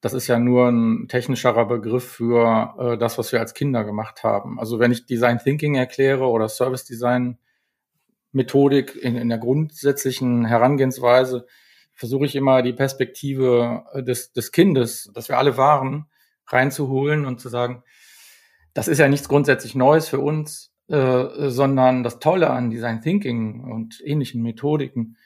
Das 0.00 0.14
ist 0.14 0.26
ja 0.26 0.38
nur 0.38 0.68
ein 0.68 1.08
technischerer 1.08 1.66
Begriff 1.66 2.04
für 2.04 2.74
äh, 2.78 2.98
das, 2.98 3.18
was 3.18 3.32
wir 3.32 3.40
als 3.40 3.54
Kinder 3.54 3.82
gemacht 3.84 4.22
haben. 4.24 4.58
Also 4.60 4.78
wenn 4.78 4.92
ich 4.92 5.06
Design 5.06 5.38
Thinking 5.38 5.74
erkläre 5.74 6.26
oder 6.26 6.48
Service 6.48 6.84
Design, 6.84 7.38
Methodik 8.32 8.94
in, 8.94 9.16
in 9.16 9.28
der 9.28 9.38
grundsätzlichen 9.38 10.44
Herangehensweise, 10.44 11.46
versuche 11.94 12.26
ich 12.26 12.36
immer 12.36 12.62
die 12.62 12.74
Perspektive 12.74 13.84
des, 13.96 14.32
des 14.32 14.52
Kindes, 14.52 15.10
das 15.14 15.28
wir 15.28 15.38
alle 15.38 15.56
waren, 15.56 16.06
reinzuholen 16.48 17.24
und 17.26 17.40
zu 17.40 17.48
sagen, 17.48 17.82
das 18.74 18.88
ist 18.88 18.98
ja 18.98 19.08
nichts 19.08 19.28
grundsätzlich 19.28 19.74
Neues 19.74 20.08
für 20.08 20.20
uns, 20.20 20.72
äh, 20.88 21.48
sondern 21.48 22.02
das 22.02 22.18
Tolle 22.18 22.50
an 22.50 22.70
Design 22.70 23.00
Thinking 23.00 23.64
und 23.64 24.00
ähnlichen 24.04 24.42
Methodiken 24.42 25.16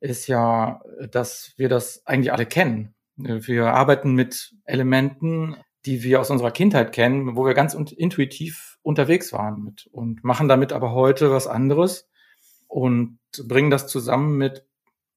ist 0.00 0.26
ja, 0.26 0.82
dass 1.10 1.52
wir 1.56 1.68
das 1.68 2.06
eigentlich 2.06 2.32
alle 2.32 2.46
kennen. 2.46 2.94
Wir 3.16 3.72
arbeiten 3.72 4.14
mit 4.14 4.54
Elementen, 4.64 5.56
die 5.86 6.02
wir 6.02 6.20
aus 6.20 6.30
unserer 6.30 6.50
Kindheit 6.50 6.92
kennen, 6.92 7.36
wo 7.36 7.46
wir 7.46 7.54
ganz 7.54 7.74
intuitiv 7.74 8.78
unterwegs 8.82 9.32
waren 9.32 9.62
mit 9.62 9.86
und 9.92 10.24
machen 10.24 10.48
damit 10.48 10.72
aber 10.72 10.92
heute 10.92 11.30
was 11.30 11.46
anderes 11.46 12.08
und 12.66 13.18
bringen 13.44 13.70
das 13.70 13.86
zusammen 13.86 14.36
mit 14.36 14.66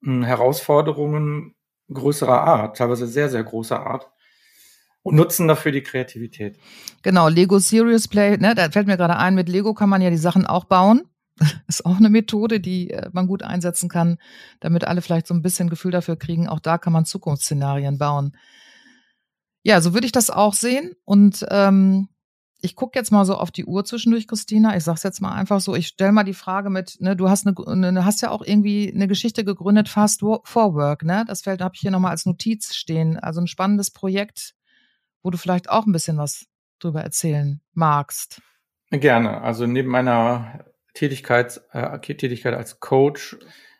hm, 0.03 0.23
Herausforderungen 0.23 1.55
größerer 1.91 2.41
Art, 2.41 2.77
teilweise 2.77 3.07
sehr, 3.07 3.29
sehr 3.29 3.43
großer 3.43 3.85
Art 3.85 4.11
und 5.07 5.15
nutzen 5.15 5.47
dafür 5.47 5.71
die 5.71 5.83
Kreativität. 5.83 6.57
Genau, 7.01 7.27
Lego 7.29 7.59
Serious 7.59 8.07
Play, 8.07 8.37
ne, 8.37 8.55
da 8.55 8.69
fällt 8.69 8.87
mir 8.87 8.97
gerade 8.97 9.17
ein, 9.17 9.35
mit 9.35 9.49
Lego 9.49 9.73
kann 9.73 9.89
man 9.89 10.01
ja 10.01 10.09
die 10.09 10.17
Sachen 10.17 10.45
auch 10.45 10.65
bauen. 10.65 11.03
ist 11.67 11.85
auch 11.85 11.97
eine 11.97 12.09
Methode, 12.09 12.59
die 12.59 12.91
äh, 12.91 13.09
man 13.11 13.27
gut 13.27 13.43
einsetzen 13.43 13.89
kann, 13.89 14.17
damit 14.59 14.85
alle 14.85 15.01
vielleicht 15.01 15.27
so 15.27 15.33
ein 15.33 15.41
bisschen 15.41 15.69
Gefühl 15.69 15.91
dafür 15.91 16.15
kriegen. 16.15 16.47
Auch 16.47 16.59
da 16.59 16.77
kann 16.77 16.93
man 16.93 17.05
Zukunftsszenarien 17.05 17.97
bauen. 17.97 18.35
Ja, 19.63 19.81
so 19.81 19.93
würde 19.93 20.05
ich 20.05 20.11
das 20.11 20.29
auch 20.29 20.53
sehen. 20.53 20.93
Und 21.03 21.45
ähm, 21.49 22.09
ich 22.61 22.75
gucke 22.75 22.97
jetzt 22.97 23.11
mal 23.11 23.25
so 23.25 23.35
auf 23.35 23.51
die 23.51 23.65
Uhr 23.65 23.85
zwischendurch, 23.85 24.27
Christina. 24.27 24.75
Ich 24.75 24.83
sag's 24.83 25.03
jetzt 25.03 25.21
mal 25.21 25.33
einfach 25.33 25.61
so. 25.61 25.75
Ich 25.75 25.87
stell 25.87 26.11
mal 26.11 26.23
die 26.23 26.33
Frage 26.33 26.69
mit, 26.69 26.97
ne, 26.99 27.15
du 27.15 27.29
hast 27.29 27.45
eine, 27.45 27.91
ne, 27.91 28.05
hast 28.05 28.21
ja 28.21 28.31
auch 28.31 28.41
irgendwie 28.43 28.91
eine 28.93 29.07
Geschichte 29.07 29.43
gegründet, 29.43 29.89
Fast 29.89 30.21
Forwork, 30.21 31.03
ne? 31.03 31.23
Das 31.27 31.41
Feld 31.41 31.61
habe 31.61 31.75
ich 31.75 31.81
hier 31.81 31.91
nochmal 31.91 32.11
als 32.11 32.25
Notiz 32.25 32.73
stehen. 32.73 33.17
Also 33.17 33.41
ein 33.41 33.47
spannendes 33.47 33.91
Projekt, 33.91 34.55
wo 35.23 35.29
du 35.29 35.37
vielleicht 35.37 35.69
auch 35.69 35.85
ein 35.85 35.91
bisschen 35.91 36.17
was 36.17 36.45
drüber 36.79 37.01
erzählen 37.01 37.61
magst. 37.73 38.41
Gerne. 38.91 39.41
Also 39.41 39.65
neben 39.65 39.89
meiner 39.89 40.65
Tätigkeit, 40.93 41.61
äh, 41.71 41.99
Tätigkeit 41.99 42.53
als 42.53 42.79
Coach 42.79 43.37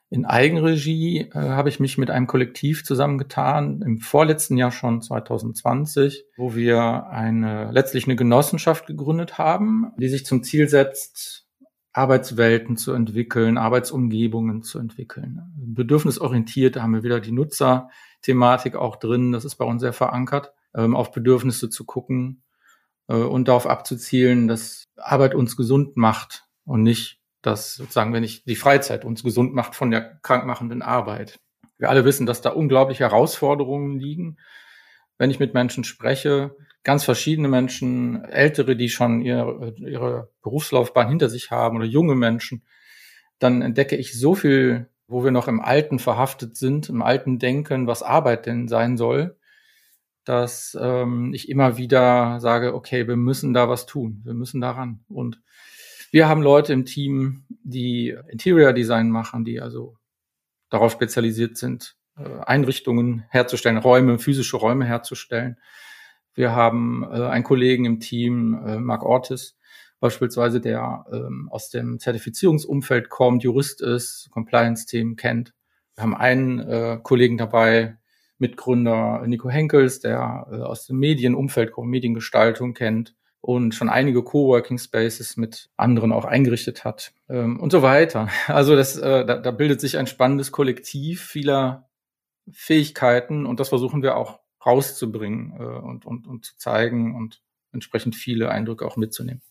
in 0.10 0.26
Eigenregie 0.26 1.30
äh, 1.34 1.34
habe 1.34 1.70
ich 1.70 1.80
mich 1.80 1.98
mit 1.98 2.10
einem 2.10 2.28
Kollektiv 2.28 2.86
zusammengetan, 2.86 3.82
im 3.82 3.98
vorletzten 3.98 4.56
Jahr 4.56 4.72
schon 4.72 5.02
2020, 5.02 6.26
wo 6.38 6.56
wir 6.56 7.08
eine, 7.08 7.72
letztlich 7.72 8.06
eine 8.06 8.16
Genossenschaft 8.16 8.88
gegründet 8.88 9.38
haben, 9.38 9.92
die 9.98 10.08
sich 10.08 10.26
zum 10.26 10.44
Ziel 10.44 10.70
setzt, 10.70 11.46
Arbeitswelten 11.92 12.78
zu 12.78 12.94
entwickeln, 12.94 13.58
Arbeitsumgebungen 13.58 14.62
zu 14.62 14.80
entwickeln. 14.80 15.42
Bedürfnisorientiert, 15.58 16.78
haben 16.78 16.94
wir 16.94 17.04
wieder 17.04 17.20
die 17.20 17.32
Nutzerthematik 17.32 18.76
auch 18.76 18.96
drin, 18.98 19.32
das 19.32 19.44
ist 19.44 19.56
bei 19.56 19.66
uns 19.66 19.82
sehr 19.82 19.94
verankert, 19.94 20.54
ähm, 20.78 20.96
auf 20.96 21.12
Bedürfnisse 21.12 21.70
zu 21.70 21.84
gucken 21.84 22.44
äh, 23.08 23.16
und 23.16 23.50
darauf 23.50 23.68
abzuzielen, 23.68 24.48
dass 24.48 24.86
Arbeit 24.96 25.36
uns 25.36 25.58
gesund 25.58 25.98
macht 25.98 26.46
und 26.64 26.84
nicht 26.84 27.20
dass 27.42 27.76
sozusagen, 27.76 28.14
wenn 28.14 28.24
ich 28.24 28.44
die 28.44 28.56
Freizeit 28.56 29.06
uns 29.06 29.24
gesund 29.24 29.54
macht 29.54 29.76
von 29.76 29.92
der 29.92 30.20
krankmachenden 30.22 30.82
Arbeit. 30.82 31.40
Wir 31.78 31.90
alle 31.90 32.04
wissen, 32.04 32.26
dass 32.26 32.42
da 32.42 32.50
unglaubliche 32.50 33.04
Herausforderungen 33.04 34.00
liegen. 34.00 34.38
Wenn 35.18 35.32
ich 35.32 35.40
mit 35.40 35.54
Menschen 35.54 35.84
spreche, 35.84 36.56
ganz 36.84 37.04
verschiedene 37.04 37.48
Menschen, 37.48 38.24
ältere, 38.26 38.76
die 38.76 38.90
schon 38.90 39.22
ihre, 39.22 39.74
ihre 39.78 40.30
Berufslaufbahn 40.42 41.08
hinter 41.08 41.30
sich 41.30 41.52
haben 41.52 41.78
oder 41.78 41.86
junge 41.86 42.16
Menschen, 42.16 42.64
dann 43.40 43.62
entdecke 43.62 43.96
ich 43.96 44.20
so 44.20 44.36
viel, 44.36 44.90
wo 45.08 45.24
wir 45.24 45.32
noch 45.32 45.48
im 45.48 45.62
Alten 45.62 46.00
verhaftet 46.00 46.58
sind, 46.58 46.90
im 46.90 47.02
alten 47.02 47.40
Denken, 47.40 47.88
was 47.88 48.04
Arbeit 48.04 48.46
denn 48.46 48.68
sein 48.68 48.98
soll, 48.98 49.38
dass 50.28 50.78
ähm, 50.80 51.34
ich 51.34 51.48
immer 51.48 51.78
wieder 51.78 52.40
sage, 52.42 52.74
okay, 52.76 53.08
wir 53.08 53.16
müssen 53.16 53.54
da 53.54 53.70
was 53.70 53.86
tun, 53.86 54.22
wir 54.26 54.34
müssen 54.34 54.60
daran. 54.60 55.00
Und 55.08 55.42
wir 56.12 56.28
haben 56.28 56.42
Leute 56.42 56.74
im 56.74 56.86
Team, 56.86 57.46
die 57.64 58.16
Interior 58.28 58.74
Design 58.74 59.10
machen, 59.10 59.46
die 59.46 59.62
also 59.62 59.96
darauf 60.70 60.92
spezialisiert 60.92 61.58
sind, 61.58 61.96
äh, 62.18 62.42
Einrichtungen 62.46 63.24
herzustellen, 63.30 63.78
Räume, 63.78 64.20
physische 64.20 64.58
Räume 64.58 64.86
herzustellen. 64.86 65.58
Wir 66.34 66.52
haben 66.52 67.04
äh, 67.04 67.24
einen 67.24 67.46
Kollegen 67.46 67.86
im 67.86 68.00
Team, 68.02 68.62
äh, 68.66 68.80
Mark 68.80 69.04
Ortis, 69.04 69.58
beispielsweise, 70.02 70.60
der 70.60 71.06
ähm, 71.12 71.48
aus 71.52 71.70
dem 71.70 72.00
Zertifizierungsumfeld 72.00 73.10
kommt, 73.10 73.44
Jurist 73.44 73.82
ist, 73.82 74.30
Compliance-Themen 74.32 75.16
kennt. 75.16 75.54
Wir 75.96 76.04
haben 76.04 76.16
einen 76.16 76.60
äh, 76.60 77.00
Kollegen 77.02 77.38
dabei, 77.38 77.98
Mitgründer 78.40 79.24
Nico 79.26 79.50
Henkels, 79.50 80.00
der 80.00 80.48
äh, 80.52 80.56
aus 80.58 80.86
dem 80.86 81.00
Medienumfeld 81.00 81.72
kommt, 81.72 81.90
Mediengestaltung 81.90 82.74
kennt 82.74 83.16
und 83.42 83.74
schon 83.76 83.90
einige 83.90 84.24
Coworking 84.24 84.78
Spaces 84.78 85.38
mit 85.38 85.70
anderen 85.78 86.12
auch 86.12 86.26
eingerichtet 86.26 86.84
hat 86.84 87.14
ähm, 87.30 87.60
und 87.60 87.72
so 87.72 87.82
weiter. 87.82 88.30
Also 88.48 88.76
das, 88.76 88.98
äh, 88.98 89.26
da, 89.26 89.38
da 89.38 89.52
bildet 89.52 89.82
sich 89.82 89.98
ein 89.98 90.08
spannendes 90.08 90.52
Kollektiv 90.52 91.24
vieler 91.24 91.88
Fähigkeiten 92.52 93.46
und 93.46 93.60
das 93.60 93.70
versuchen 93.70 94.02
wir 94.04 94.18
auch 94.18 94.40
rauszubringen 94.66 95.54
äh, 95.60 95.64
und, 95.64 96.06
und, 96.06 96.28
und 96.28 96.46
zu 96.46 96.58
zeigen 96.58 97.16
und 97.16 97.42
entsprechend 97.72 98.16
viele 98.16 98.50
Eindrücke 98.50 98.86
auch 98.86 98.98
mitzunehmen. 98.98 99.42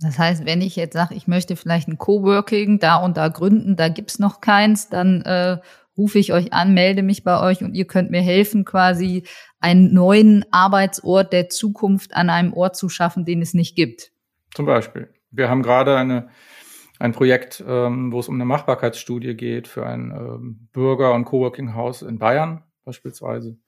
Das 0.00 0.18
heißt, 0.18 0.46
wenn 0.46 0.62
ich 0.62 0.76
jetzt 0.76 0.94
sage, 0.94 1.14
ich 1.14 1.28
möchte 1.28 1.56
vielleicht 1.56 1.88
ein 1.88 1.98
Coworking 1.98 2.78
da 2.78 2.96
und 2.96 3.18
da 3.18 3.28
gründen, 3.28 3.76
da 3.76 3.88
gibt's 3.88 4.18
noch 4.18 4.40
keins, 4.40 4.88
dann 4.88 5.20
äh, 5.22 5.58
rufe 5.96 6.18
ich 6.18 6.32
euch 6.32 6.52
an, 6.52 6.74
melde 6.74 7.02
mich 7.02 7.24
bei 7.24 7.40
euch 7.40 7.62
und 7.62 7.74
ihr 7.74 7.86
könnt 7.86 8.10
mir 8.10 8.22
helfen, 8.22 8.64
quasi 8.64 9.24
einen 9.60 9.92
neuen 9.92 10.44
Arbeitsort 10.50 11.32
der 11.32 11.48
Zukunft 11.48 12.14
an 12.14 12.30
einem 12.30 12.52
Ort 12.52 12.76
zu 12.76 12.88
schaffen, 12.88 13.24
den 13.24 13.42
es 13.42 13.54
nicht 13.54 13.76
gibt. 13.76 14.12
Zum 14.54 14.66
Beispiel. 14.66 15.12
Wir 15.30 15.48
haben 15.48 15.62
gerade 15.62 15.96
eine, 15.96 16.28
ein 16.98 17.12
Projekt, 17.12 17.62
ähm, 17.66 18.12
wo 18.12 18.20
es 18.20 18.28
um 18.28 18.34
eine 18.34 18.44
Machbarkeitsstudie 18.44 19.34
geht 19.34 19.68
für 19.68 19.86
ein 19.86 20.10
ähm, 20.10 20.68
Bürger- 20.72 21.14
und 21.14 21.24
Coworking-Haus 21.24 22.02
in 22.02 22.18
Bayern 22.18 22.64
beispielsweise. 22.84 23.58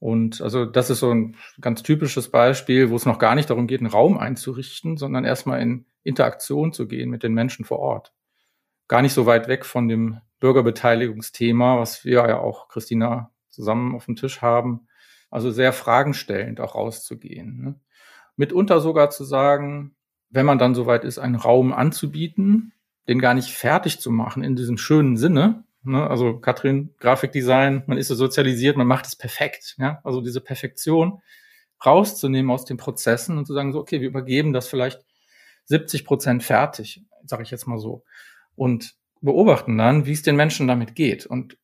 Und 0.00 0.40
also 0.40 0.64
das 0.64 0.90
ist 0.90 1.00
so 1.00 1.12
ein 1.12 1.36
ganz 1.60 1.82
typisches 1.82 2.30
Beispiel, 2.30 2.90
wo 2.90 2.96
es 2.96 3.06
noch 3.06 3.18
gar 3.18 3.34
nicht 3.34 3.50
darum 3.50 3.66
geht, 3.66 3.80
einen 3.80 3.90
Raum 3.90 4.16
einzurichten, 4.16 4.96
sondern 4.96 5.24
erstmal 5.24 5.60
in 5.60 5.86
Interaktion 6.04 6.72
zu 6.72 6.86
gehen 6.86 7.10
mit 7.10 7.22
den 7.22 7.34
Menschen 7.34 7.64
vor 7.64 7.80
Ort. 7.80 8.12
Gar 8.86 9.02
nicht 9.02 9.12
so 9.12 9.26
weit 9.26 9.48
weg 9.48 9.66
von 9.66 9.88
dem 9.88 10.20
Bürgerbeteiligungsthema, 10.40 11.78
was 11.78 12.04
wir 12.04 12.26
ja 12.28 12.38
auch, 12.38 12.68
Christina, 12.68 13.30
zusammen 13.48 13.94
auf 13.94 14.06
dem 14.06 14.16
Tisch 14.16 14.42
haben. 14.42 14.86
Also 15.30 15.50
sehr 15.50 15.72
fragenstellend 15.72 16.60
auch 16.60 16.74
rauszugehen. 16.74 17.60
Ne? 17.60 17.80
Mitunter 18.36 18.80
sogar 18.80 19.10
zu 19.10 19.24
sagen, 19.24 19.96
wenn 20.30 20.46
man 20.46 20.58
dann 20.58 20.74
soweit 20.74 21.04
ist, 21.04 21.18
einen 21.18 21.34
Raum 21.34 21.72
anzubieten, 21.72 22.72
den 23.08 23.18
gar 23.18 23.34
nicht 23.34 23.50
fertig 23.50 24.00
zu 24.00 24.10
machen 24.10 24.42
in 24.42 24.56
diesem 24.56 24.78
schönen 24.78 25.16
Sinne. 25.16 25.64
Ne? 25.82 26.08
Also 26.08 26.38
Katrin, 26.38 26.94
Grafikdesign, 26.98 27.82
man 27.86 27.98
ist 27.98 28.08
so 28.08 28.14
sozialisiert, 28.14 28.76
man 28.76 28.86
macht 28.86 29.06
es 29.06 29.16
perfekt. 29.16 29.76
Also 30.04 30.20
diese 30.20 30.40
Perfektion 30.40 31.20
rauszunehmen 31.84 32.50
aus 32.50 32.64
den 32.64 32.76
Prozessen 32.76 33.38
und 33.38 33.46
zu 33.46 33.54
sagen, 33.54 33.72
so, 33.72 33.80
okay, 33.80 34.00
wir 34.00 34.08
übergeben 34.08 34.52
das 34.52 34.68
vielleicht 34.68 35.04
70 35.64 36.04
Prozent 36.04 36.42
fertig, 36.42 37.04
sage 37.24 37.42
ich 37.42 37.50
jetzt 37.50 37.66
mal 37.66 37.78
so. 37.78 38.04
Und 38.56 38.97
beobachten 39.20 39.76
dann, 39.78 40.06
wie 40.06 40.12
es 40.12 40.22
den 40.22 40.36
Menschen 40.36 40.68
damit 40.68 40.94
geht 40.94 41.26
und 41.26 41.56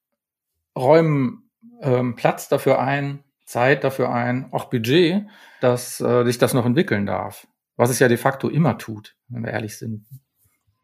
räumen 0.77 1.51
ähm, 1.81 2.17
Platz 2.17 2.49
dafür 2.49 2.81
ein, 2.81 3.23
Zeit 3.45 3.85
dafür 3.85 4.13
ein, 4.13 4.53
auch 4.53 4.67
Budget, 4.67 5.27
dass 5.61 6.01
äh, 6.01 6.25
sich 6.25 6.39
das 6.39 6.55
noch 6.55 6.67
entwickeln 6.67 7.07
darf. 7.07 7.47
Was 7.77 7.91
es 7.91 7.99
ja 7.99 8.09
de 8.09 8.17
facto 8.17 8.49
immer 8.49 8.79
tut, 8.79 9.17
wenn 9.29 9.45
wir 9.45 9.53
ehrlich 9.53 9.77
sind. 9.77 10.07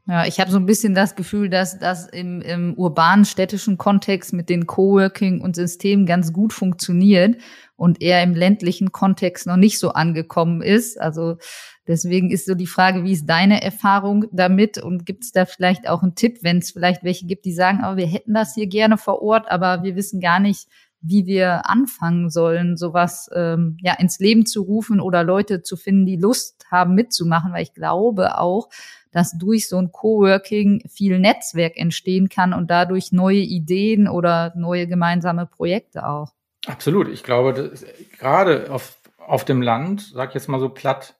Ja, 0.07 0.27
ich 0.27 0.41
habe 0.41 0.51
so 0.51 0.57
ein 0.57 0.67
bisschen 0.67 0.95
das 0.95 1.15
Gefühl, 1.15 1.49
dass 1.49 1.79
das 1.79 2.09
im, 2.09 2.41
im 2.41 2.75
urbanen 2.75 3.25
städtischen 3.25 3.79
Kontext 3.79 4.33
mit 4.33 4.49
den 4.49 4.67
Coworking 4.67 5.41
und 5.41 5.55
Systemen 5.55 6.05
ganz 6.05 6.33
gut 6.33 6.53
funktioniert 6.53 7.41
und 7.77 8.03
eher 8.03 8.23
im 8.23 8.35
ländlichen 8.35 8.91
Kontext 8.91 9.47
noch 9.47 9.57
nicht 9.57 9.79
so 9.79 9.91
angekommen 9.91 10.63
ist. 10.63 11.01
Also 11.01 11.37
deswegen 11.91 12.31
ist 12.31 12.47
so 12.47 12.55
die 12.55 12.67
Frage, 12.67 13.05
wie 13.05 13.13
ist 13.13 13.27
deine 13.27 13.63
Erfahrung 13.63 14.27
damit 14.33 14.79
und 14.79 15.05
gibt 15.05 15.25
es 15.25 15.33
da 15.33 15.45
vielleicht 15.45 15.89
auch 15.89 16.03
einen 16.03 16.15
Tipp, 16.15 16.39
wenn 16.43 16.59
es 16.59 16.71
vielleicht 16.71 17.05
welche 17.05 17.27
gibt, 17.27 17.45
die 17.45 17.53
sagen, 17.53 17.81
oh, 17.85 17.97
wir 17.97 18.07
hätten 18.07 18.35
das 18.35 18.55
hier 18.55 18.67
gerne 18.67 18.97
vor 18.97 19.21
Ort, 19.23 19.51
aber 19.51 19.83
wir 19.83 19.97
wissen 19.97 20.21
gar 20.21 20.41
nicht, 20.41 20.69
wie 21.03 21.27
wir 21.27 21.69
anfangen 21.69 22.31
sollen, 22.31 22.77
sowas 22.77 23.31
ähm, 23.35 23.77
ja 23.81 23.95
ins 23.95 24.19
Leben 24.19 24.47
zu 24.47 24.63
rufen 24.63 25.01
oder 25.01 25.25
Leute 25.25 25.63
zu 25.63 25.77
finden, 25.77 26.07
die 26.07 26.17
Lust 26.17 26.67
haben 26.71 26.95
mitzumachen, 26.95 27.53
weil 27.53 27.63
ich 27.63 27.75
glaube 27.75 28.39
auch, 28.39 28.69
dass 29.11 29.37
durch 29.37 29.69
so 29.69 29.79
ein 29.79 29.93
Coworking 29.93 30.83
viel 30.89 31.19
Netzwerk 31.19 31.77
entstehen 31.77 32.29
kann 32.29 32.53
und 32.53 32.71
dadurch 32.71 33.13
neue 33.13 33.39
Ideen 33.39 34.09
oder 34.09 34.53
neue 34.57 34.87
gemeinsame 34.87 35.47
Projekte 35.47 36.07
auch. 36.07 36.33
Absolut. 36.67 37.09
Ich 37.09 37.25
glaube, 37.25 37.73
gerade 38.19 38.71
auf, 38.71 38.99
auf 39.19 39.45
dem 39.45 39.63
Land, 39.63 40.11
sag 40.13 40.29
ich 40.29 40.35
jetzt 40.35 40.49
mal 40.49 40.61
so 40.61 40.69
platt, 40.69 41.15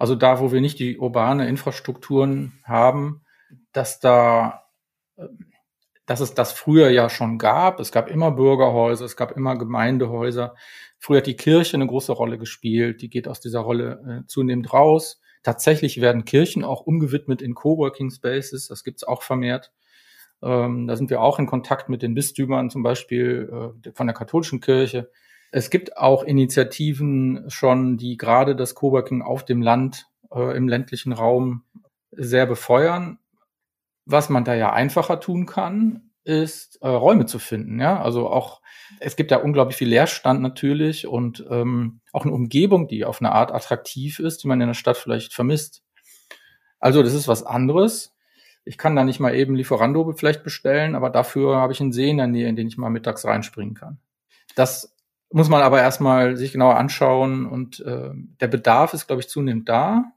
also 0.00 0.14
da, 0.14 0.40
wo 0.40 0.50
wir 0.50 0.60
nicht 0.60 0.78
die 0.78 0.98
urbane 0.98 1.46
Infrastrukturen 1.46 2.58
haben, 2.64 3.22
dass 3.72 4.00
da 4.00 4.64
dass 6.06 6.18
es 6.18 6.34
das 6.34 6.50
früher 6.50 6.90
ja 6.90 7.08
schon 7.08 7.38
gab. 7.38 7.78
Es 7.78 7.92
gab 7.92 8.10
immer 8.10 8.32
Bürgerhäuser, 8.32 9.04
es 9.04 9.14
gab 9.14 9.36
immer 9.36 9.56
Gemeindehäuser. 9.56 10.56
Früher 10.98 11.18
hat 11.18 11.28
die 11.28 11.36
Kirche 11.36 11.76
eine 11.76 11.86
große 11.86 12.10
Rolle 12.10 12.36
gespielt. 12.36 13.00
Die 13.00 13.08
geht 13.08 13.28
aus 13.28 13.38
dieser 13.38 13.60
Rolle 13.60 14.22
äh, 14.24 14.26
zunehmend 14.26 14.72
raus. 14.72 15.20
Tatsächlich 15.44 16.00
werden 16.00 16.24
Kirchen 16.24 16.64
auch 16.64 16.80
umgewidmet 16.80 17.42
in 17.42 17.54
Coworking 17.54 18.10
Spaces. 18.10 18.66
Das 18.66 18.82
gibt's 18.82 19.04
auch 19.04 19.22
vermehrt. 19.22 19.70
Ähm, 20.42 20.88
da 20.88 20.96
sind 20.96 21.10
wir 21.10 21.20
auch 21.20 21.38
in 21.38 21.46
Kontakt 21.46 21.88
mit 21.88 22.02
den 22.02 22.14
Bistümern, 22.14 22.70
zum 22.70 22.82
Beispiel 22.82 23.74
äh, 23.84 23.92
von 23.92 24.08
der 24.08 24.14
katholischen 24.14 24.60
Kirche. 24.60 25.10
Es 25.50 25.70
gibt 25.70 25.96
auch 25.96 26.22
Initiativen 26.22 27.44
schon, 27.48 27.96
die 27.96 28.16
gerade 28.16 28.54
das 28.54 28.74
Coworking 28.74 29.22
auf 29.22 29.44
dem 29.44 29.62
Land, 29.62 30.06
äh, 30.32 30.56
im 30.56 30.68
ländlichen 30.68 31.12
Raum 31.12 31.64
sehr 32.12 32.46
befeuern. 32.46 33.18
Was 34.04 34.28
man 34.28 34.44
da 34.44 34.54
ja 34.54 34.72
einfacher 34.72 35.20
tun 35.20 35.46
kann, 35.46 36.10
ist 36.24 36.78
äh, 36.82 36.88
Räume 36.88 37.26
zu 37.26 37.38
finden. 37.38 37.80
Ja, 37.80 38.00
also 38.00 38.28
auch 38.28 38.60
es 38.98 39.16
gibt 39.16 39.30
ja 39.30 39.38
unglaublich 39.38 39.76
viel 39.76 39.88
Leerstand 39.88 40.42
natürlich 40.42 41.06
und 41.06 41.44
ähm, 41.50 42.00
auch 42.12 42.24
eine 42.24 42.34
Umgebung, 42.34 42.88
die 42.88 43.04
auf 43.04 43.20
eine 43.20 43.32
Art 43.32 43.52
attraktiv 43.52 44.18
ist, 44.18 44.42
die 44.42 44.48
man 44.48 44.60
in 44.60 44.68
der 44.68 44.74
Stadt 44.74 44.96
vielleicht 44.96 45.32
vermisst. 45.32 45.82
Also 46.78 47.02
das 47.02 47.14
ist 47.14 47.28
was 47.28 47.42
anderes. 47.42 48.14
Ich 48.64 48.78
kann 48.78 48.96
da 48.96 49.04
nicht 49.04 49.20
mal 49.20 49.34
eben 49.34 49.54
Lieferando 49.54 50.12
vielleicht 50.12 50.42
bestellen, 50.42 50.94
aber 50.94 51.10
dafür 51.10 51.56
habe 51.56 51.72
ich 51.72 51.80
einen 51.80 51.92
See 51.92 52.10
in 52.10 52.18
der 52.18 52.26
Nähe, 52.26 52.48
in 52.48 52.56
den 52.56 52.68
ich 52.68 52.76
mal 52.76 52.90
mittags 52.90 53.24
reinspringen 53.24 53.74
kann. 53.74 53.98
Das 54.54 54.94
muss 55.32 55.48
man 55.48 55.62
aber 55.62 55.80
erstmal 55.80 56.36
sich 56.36 56.52
genauer 56.52 56.76
anschauen 56.76 57.46
und 57.46 57.80
äh, 57.80 58.10
der 58.40 58.48
Bedarf 58.48 58.94
ist, 58.94 59.06
glaube 59.06 59.20
ich, 59.20 59.28
zunehmend 59.28 59.68
da. 59.68 60.12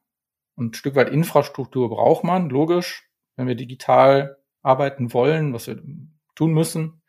Und 0.56 0.72
ein 0.72 0.74
Stück 0.74 0.96
weit 0.96 1.10
Infrastruktur 1.10 1.90
braucht 1.90 2.24
man, 2.24 2.50
logisch, 2.50 3.10
wenn 3.36 3.48
wir 3.48 3.56
digital 3.56 4.38
arbeiten 4.62 5.14
wollen, 5.14 5.54
was 5.54 5.68
wir 5.68 5.82
tun 6.36 6.54
müssen, 6.54 7.03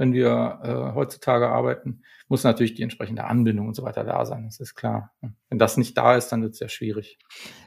wenn 0.00 0.14
wir 0.14 0.60
äh, 0.62 0.94
heutzutage 0.94 1.50
arbeiten, 1.50 2.00
muss 2.26 2.42
natürlich 2.42 2.72
die 2.72 2.82
entsprechende 2.82 3.24
Anbindung 3.24 3.68
und 3.68 3.74
so 3.74 3.82
weiter 3.82 4.02
da 4.02 4.24
sein. 4.24 4.46
Das 4.46 4.58
ist 4.58 4.74
klar. 4.74 5.12
Wenn 5.20 5.58
das 5.58 5.76
nicht 5.76 5.94
da 5.98 6.16
ist, 6.16 6.30
dann 6.30 6.40
wird 6.40 6.52
es 6.52 6.58
sehr 6.58 6.70
schwierig. 6.70 7.18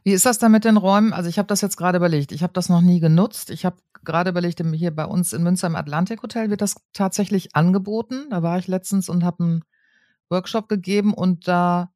Wie 0.04 0.14
ist 0.14 0.26
das 0.26 0.40
da 0.40 0.50
mit 0.50 0.66
den 0.66 0.78
Räumen? 0.78 1.14
Also 1.14 1.30
ich 1.30 1.38
habe 1.38 1.46
das 1.46 1.62
jetzt 1.62 1.78
gerade 1.78 2.00
überlegt. 2.00 2.32
Ich 2.32 2.42
habe 2.42 2.52
das 2.52 2.70
noch 2.70 2.82
nie 2.82 3.00
genutzt. 3.00 3.52
Ich 3.52 3.66
habe 3.66 3.76
gerade 4.04 4.32
überlegt, 4.32 4.64
hier 4.74 4.90
bei 4.90 5.06
uns 5.06 5.32
in 5.32 5.44
Münster 5.44 5.68
im 5.68 5.76
Atlantik 5.76 6.24
Hotel 6.24 6.50
wird 6.50 6.62
das 6.62 6.76
tatsächlich 6.92 7.56
angeboten. 7.56 8.26
Da 8.32 8.42
war 8.42 8.58
ich 8.58 8.68
letztens 8.68 9.10
und 9.10 9.24
habe 9.24 9.44
einen 9.44 9.64
Workshop 10.32 10.68
gegeben 10.68 11.14
und 11.14 11.48
da 11.48 11.93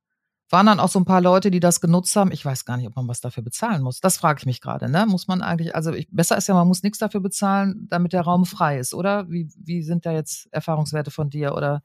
waren 0.50 0.66
dann 0.66 0.80
auch 0.80 0.90
so 0.90 1.00
ein 1.00 1.06
paar 1.06 1.22
Leute, 1.22 1.52
die 1.52 1.60
das 1.60 1.82
genutzt 1.82 2.16
haben. 2.16 2.32
Ich 2.32 2.46
weiß 2.46 2.66
gar 2.66 2.78
nicht, 2.78 2.88
ob 2.88 2.96
man 2.96 3.08
was 3.08 3.20
dafür 3.20 3.44
bezahlen 3.44 3.82
muss. 3.82 4.00
Das 4.00 4.18
frage 4.18 4.40
ich 4.40 4.46
mich 4.46 4.62
gerade. 4.62 4.90
Ne? 4.90 5.06
Muss 5.06 5.28
man 5.28 5.42
eigentlich, 5.42 5.76
also 5.76 5.92
ich, 5.92 6.08
besser 6.10 6.38
ist 6.38 6.48
ja, 6.48 6.54
man 6.54 6.68
muss 6.68 6.84
nichts 6.84 7.00
dafür 7.00 7.20
bezahlen, 7.20 7.88
damit 7.90 8.14
der 8.14 8.22
Raum 8.22 8.46
frei 8.46 8.80
ist, 8.80 8.94
oder? 8.94 9.30
Wie, 9.30 9.50
wie 9.58 9.84
sind 9.84 10.06
da 10.06 10.12
jetzt 10.12 10.48
Erfahrungswerte 10.52 11.12
von 11.12 11.30
dir 11.30 11.54
oder 11.54 11.84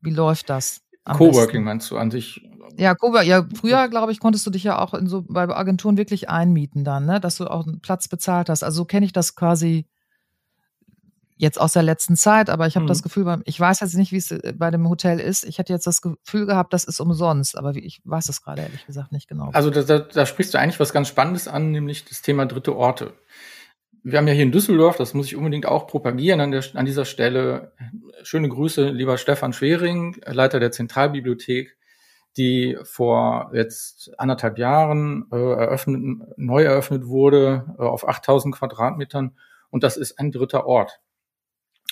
wie 0.00 0.10
läuft 0.10 0.48
das? 0.48 0.80
Coworking 1.04 1.64
meinst 1.64 1.90
du 1.90 1.98
an 1.98 2.10
sich? 2.10 2.48
Ja, 2.76 2.94
Coworking. 2.94 3.28
Ja, 3.28 3.46
früher, 3.54 3.88
glaube 3.88 4.12
ich, 4.12 4.20
konntest 4.20 4.46
du 4.46 4.50
dich 4.50 4.64
ja 4.64 4.78
auch 4.78 4.94
in 4.94 5.06
so 5.06 5.22
bei 5.22 5.48
Agenturen 5.48 5.96
wirklich 5.98 6.30
einmieten 6.30 6.84
dann, 6.84 7.04
ne? 7.04 7.20
dass 7.20 7.36
du 7.36 7.46
auch 7.46 7.66
einen 7.66 7.80
Platz 7.80 8.08
bezahlt 8.08 8.48
hast. 8.48 8.62
Also 8.62 8.78
so 8.78 8.84
kenne 8.86 9.04
ich 9.04 9.12
das 9.12 9.34
quasi 9.34 9.86
jetzt 11.36 11.60
aus 11.60 11.72
der 11.72 11.82
letzten 11.82 12.16
Zeit, 12.16 12.50
aber 12.50 12.66
ich 12.66 12.76
habe 12.76 12.84
mhm. 12.84 12.88
das 12.88 13.02
Gefühl, 13.02 13.40
ich 13.44 13.58
weiß 13.58 13.80
jetzt 13.80 13.94
nicht, 13.94 14.12
wie 14.12 14.16
es 14.16 14.30
äh, 14.30 14.52
bei 14.56 14.70
dem 14.70 14.88
Hotel 14.88 15.18
ist. 15.18 15.44
Ich 15.44 15.58
hätte 15.58 15.72
jetzt 15.72 15.86
das 15.86 16.02
Gefühl 16.02 16.46
gehabt, 16.46 16.72
das 16.72 16.84
ist 16.84 17.00
umsonst, 17.00 17.56
aber 17.56 17.74
ich 17.74 18.00
weiß 18.04 18.28
es 18.28 18.42
gerade 18.42 18.62
ehrlich 18.62 18.86
gesagt 18.86 19.12
nicht 19.12 19.28
genau. 19.28 19.50
Also 19.52 19.70
da, 19.70 19.82
da, 19.82 19.98
da 19.98 20.26
sprichst 20.26 20.54
du 20.54 20.58
eigentlich 20.58 20.80
was 20.80 20.92
ganz 20.92 21.08
Spannendes 21.08 21.48
an, 21.48 21.70
nämlich 21.70 22.04
das 22.04 22.22
Thema 22.22 22.46
dritte 22.46 22.76
Orte. 22.76 23.14
Wir 24.04 24.18
haben 24.18 24.26
ja 24.26 24.34
hier 24.34 24.42
in 24.42 24.52
Düsseldorf, 24.52 24.96
das 24.96 25.14
muss 25.14 25.26
ich 25.26 25.36
unbedingt 25.36 25.66
auch 25.66 25.86
propagieren 25.86 26.40
an, 26.40 26.50
der, 26.50 26.64
an 26.74 26.86
dieser 26.86 27.04
Stelle. 27.04 27.72
Schöne 28.24 28.48
Grüße, 28.48 28.88
lieber 28.90 29.16
Stefan 29.16 29.52
Schwering, 29.52 30.20
Leiter 30.26 30.58
der 30.58 30.72
Zentralbibliothek, 30.72 31.76
die 32.36 32.76
vor 32.82 33.50
jetzt 33.54 34.10
anderthalb 34.18 34.58
Jahren 34.58 35.26
äh, 35.30 35.36
eröffnet, 35.36 36.20
neu 36.36 36.62
eröffnet 36.64 37.06
wurde 37.06 37.74
äh, 37.78 37.82
auf 37.82 38.08
8000 38.08 38.54
Quadratmetern. 38.56 39.36
Und 39.70 39.84
das 39.84 39.96
ist 39.96 40.18
ein 40.18 40.32
dritter 40.32 40.66
Ort. 40.66 41.00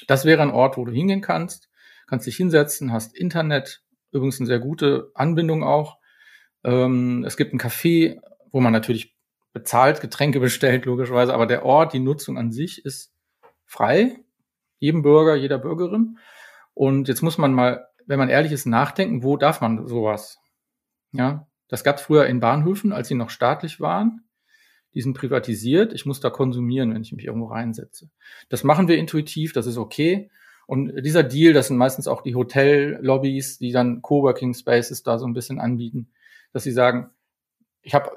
Das 0.06 0.24
wäre 0.24 0.42
ein 0.42 0.50
Ort, 0.50 0.76
wo 0.76 0.84
du 0.84 0.92
hingehen 0.92 1.20
kannst, 1.20 1.68
kannst 2.06 2.26
dich 2.26 2.36
hinsetzen, 2.36 2.92
hast 2.92 3.16
Internet, 3.16 3.82
übrigens 4.12 4.40
eine 4.40 4.46
sehr 4.46 4.58
gute 4.58 5.10
Anbindung 5.14 5.62
auch. 5.62 5.98
Ähm, 6.64 7.24
es 7.26 7.36
gibt 7.36 7.54
ein 7.54 7.60
Café, 7.60 8.20
wo 8.50 8.60
man 8.60 8.72
natürlich 8.72 9.16
bezahlt, 9.52 10.00
Getränke 10.00 10.40
bestellt, 10.40 10.84
logischerweise, 10.84 11.34
aber 11.34 11.46
der 11.46 11.64
Ort, 11.64 11.92
die 11.92 12.00
Nutzung 12.00 12.38
an 12.38 12.52
sich 12.52 12.84
ist 12.84 13.12
frei, 13.66 14.16
jedem 14.78 15.02
Bürger, 15.02 15.34
jeder 15.34 15.58
Bürgerin. 15.58 16.18
Und 16.74 17.08
jetzt 17.08 17.22
muss 17.22 17.38
man 17.38 17.52
mal, 17.52 17.86
wenn 18.06 18.18
man 18.18 18.28
ehrlich 18.28 18.52
ist, 18.52 18.66
nachdenken, 18.66 19.22
wo 19.22 19.36
darf 19.36 19.60
man 19.60 19.86
sowas? 19.86 20.38
Ja, 21.12 21.48
das 21.68 21.84
gab 21.84 21.96
es 21.96 22.02
früher 22.02 22.26
in 22.26 22.40
Bahnhöfen, 22.40 22.92
als 22.92 23.08
sie 23.08 23.14
noch 23.14 23.30
staatlich 23.30 23.80
waren 23.80 24.24
die 24.94 25.02
sind 25.02 25.14
privatisiert, 25.14 25.92
ich 25.92 26.06
muss 26.06 26.20
da 26.20 26.30
konsumieren, 26.30 26.94
wenn 26.94 27.02
ich 27.02 27.12
mich 27.12 27.26
irgendwo 27.26 27.46
reinsetze. 27.46 28.10
Das 28.48 28.64
machen 28.64 28.88
wir 28.88 28.98
intuitiv, 28.98 29.52
das 29.52 29.66
ist 29.66 29.76
okay. 29.76 30.30
Und 30.66 31.04
dieser 31.04 31.22
Deal, 31.22 31.52
das 31.52 31.68
sind 31.68 31.76
meistens 31.76 32.06
auch 32.06 32.22
die 32.22 32.34
Hotellobbys, 32.34 33.58
die 33.58 33.72
dann 33.72 34.02
Coworking 34.02 34.54
Spaces 34.54 35.02
da 35.02 35.18
so 35.18 35.26
ein 35.26 35.34
bisschen 35.34 35.58
anbieten, 35.58 36.10
dass 36.52 36.62
sie 36.62 36.72
sagen, 36.72 37.10
ich 37.82 37.94
habe 37.94 38.10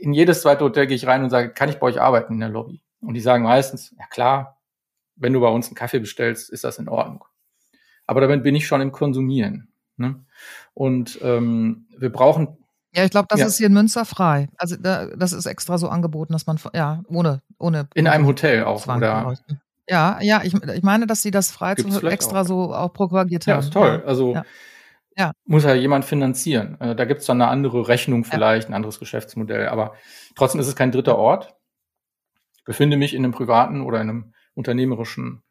in 0.00 0.12
jedes 0.12 0.42
zweite 0.42 0.64
Hotel 0.64 0.86
gehe 0.86 0.96
ich 0.96 1.06
rein 1.06 1.22
und 1.22 1.30
sage, 1.30 1.52
kann 1.52 1.68
ich 1.68 1.78
bei 1.78 1.86
euch 1.86 2.00
arbeiten 2.00 2.34
in 2.34 2.40
der 2.40 2.48
Lobby? 2.48 2.82
Und 3.00 3.14
die 3.14 3.20
sagen 3.20 3.44
meistens, 3.44 3.94
ja 3.98 4.06
klar, 4.06 4.60
wenn 5.16 5.32
du 5.32 5.40
bei 5.40 5.48
uns 5.48 5.66
einen 5.66 5.74
Kaffee 5.74 6.00
bestellst, 6.00 6.50
ist 6.50 6.64
das 6.64 6.78
in 6.78 6.88
Ordnung. 6.88 7.24
Aber 8.06 8.20
damit 8.20 8.42
bin 8.42 8.54
ich 8.54 8.66
schon 8.66 8.80
im 8.80 8.92
Konsumieren. 8.92 9.72
Ne? 9.96 10.24
Und 10.74 11.18
ähm, 11.22 11.86
wir 11.96 12.10
brauchen 12.10 12.56
ja, 12.94 13.04
ich 13.04 13.10
glaube, 13.10 13.26
das 13.30 13.40
ja. 13.40 13.46
ist 13.46 13.56
hier 13.56 13.68
in 13.68 13.72
Münster 13.72 14.04
frei. 14.04 14.48
Also 14.56 14.76
da, 14.76 15.06
das 15.06 15.32
ist 15.32 15.46
extra 15.46 15.78
so 15.78 15.88
angeboten, 15.88 16.32
dass 16.32 16.46
man 16.46 16.58
ja 16.74 17.02
ohne 17.08 17.40
ohne 17.58 17.88
in 17.94 18.06
einem 18.06 18.26
Hotel 18.26 18.64
auch 18.64 18.86
oder 18.86 19.34
ja 19.88 20.18
ja 20.20 20.42
ich, 20.44 20.54
ich 20.54 20.82
meine, 20.82 21.06
dass 21.06 21.22
sie 21.22 21.30
das 21.30 21.50
frei 21.50 21.74
zu, 21.74 22.06
extra 22.06 22.42
auch. 22.42 22.46
so 22.46 22.74
auch 22.74 22.92
propagiert 22.92 23.46
haben. 23.46 23.54
Ja, 23.54 23.58
ist 23.60 23.72
toll. 23.72 24.02
Also 24.06 24.34
ja. 24.34 24.44
ja. 25.16 25.32
muss 25.46 25.64
ja 25.64 25.74
jemand 25.74 26.04
finanzieren. 26.04 26.78
Äh, 26.80 26.94
da 26.94 27.06
gibt's 27.06 27.24
dann 27.24 27.40
eine 27.40 27.50
andere 27.50 27.88
Rechnung 27.88 28.24
vielleicht, 28.24 28.68
ein 28.68 28.74
anderes 28.74 28.98
Geschäftsmodell. 28.98 29.68
Aber 29.68 29.94
trotzdem 30.36 30.60
ist 30.60 30.68
es 30.68 30.76
kein 30.76 30.92
dritter 30.92 31.16
Ort. 31.16 31.54
Ich 32.58 32.64
befinde 32.64 32.98
mich 32.98 33.14
in 33.14 33.24
einem 33.24 33.32
privaten 33.32 33.80
oder 33.80 34.02
in 34.02 34.10
einem 34.10 34.34
unternehmerischen 34.54 35.42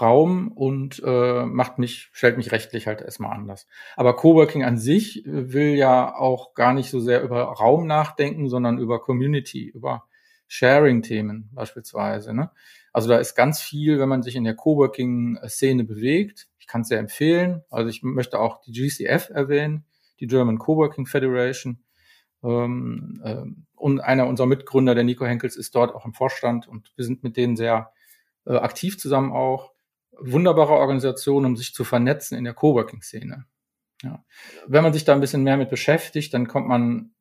Raum 0.00 0.48
und 0.48 1.00
äh, 1.04 1.44
macht 1.46 1.78
mich, 1.78 2.10
stellt 2.12 2.36
mich 2.36 2.50
rechtlich 2.50 2.86
halt 2.86 3.00
erstmal 3.00 3.32
anders. 3.32 3.66
Aber 3.96 4.16
Coworking 4.16 4.64
an 4.64 4.76
sich 4.76 5.24
äh, 5.24 5.52
will 5.52 5.74
ja 5.74 6.14
auch 6.16 6.54
gar 6.54 6.74
nicht 6.74 6.90
so 6.90 6.98
sehr 6.98 7.22
über 7.22 7.42
Raum 7.42 7.86
nachdenken, 7.86 8.48
sondern 8.48 8.78
über 8.78 9.00
Community, 9.00 9.68
über 9.68 10.04
Sharing-Themen 10.48 11.50
beispielsweise. 11.52 12.34
Ne? 12.34 12.50
Also 12.92 13.08
da 13.08 13.18
ist 13.18 13.36
ganz 13.36 13.60
viel, 13.60 14.00
wenn 14.00 14.08
man 14.08 14.22
sich 14.22 14.34
in 14.34 14.44
der 14.44 14.54
Coworking-Szene 14.54 15.84
bewegt. 15.84 16.48
Ich 16.58 16.66
kann 16.66 16.80
es 16.80 16.88
sehr 16.88 16.98
empfehlen. 16.98 17.62
Also 17.70 17.88
ich 17.88 18.02
möchte 18.02 18.40
auch 18.40 18.60
die 18.62 18.72
GCF 18.72 19.30
erwähnen, 19.30 19.84
die 20.18 20.26
German 20.26 20.58
Coworking 20.58 21.06
Federation. 21.06 21.84
Ähm, 22.42 23.22
ähm, 23.24 23.66
und 23.76 24.00
einer 24.00 24.26
unserer 24.26 24.46
Mitgründer, 24.46 24.94
der 24.94 25.04
Nico 25.04 25.24
Henkels, 25.24 25.56
ist 25.56 25.74
dort 25.74 25.94
auch 25.94 26.04
im 26.04 26.14
Vorstand 26.14 26.66
und 26.66 26.92
wir 26.96 27.04
sind 27.04 27.22
mit 27.22 27.36
denen 27.36 27.56
sehr 27.56 27.92
äh, 28.46 28.56
aktiv 28.56 28.98
zusammen 28.98 29.32
auch 29.32 29.73
wunderbare 30.20 30.72
Organisation, 30.72 31.44
um 31.44 31.56
sich 31.56 31.74
zu 31.74 31.84
vernetzen 31.84 32.36
in 32.36 32.44
der 32.44 32.54
Coworking-Szene. 32.54 33.44
Ja. 34.02 34.24
Wenn 34.66 34.82
man 34.82 34.92
sich 34.92 35.04
da 35.04 35.14
ein 35.14 35.20
bisschen 35.20 35.42
mehr 35.42 35.56
mit 35.56 35.70
beschäftigt, 35.70 36.34
dann 36.34 36.48
kommt 36.48 36.68
man 36.68 37.14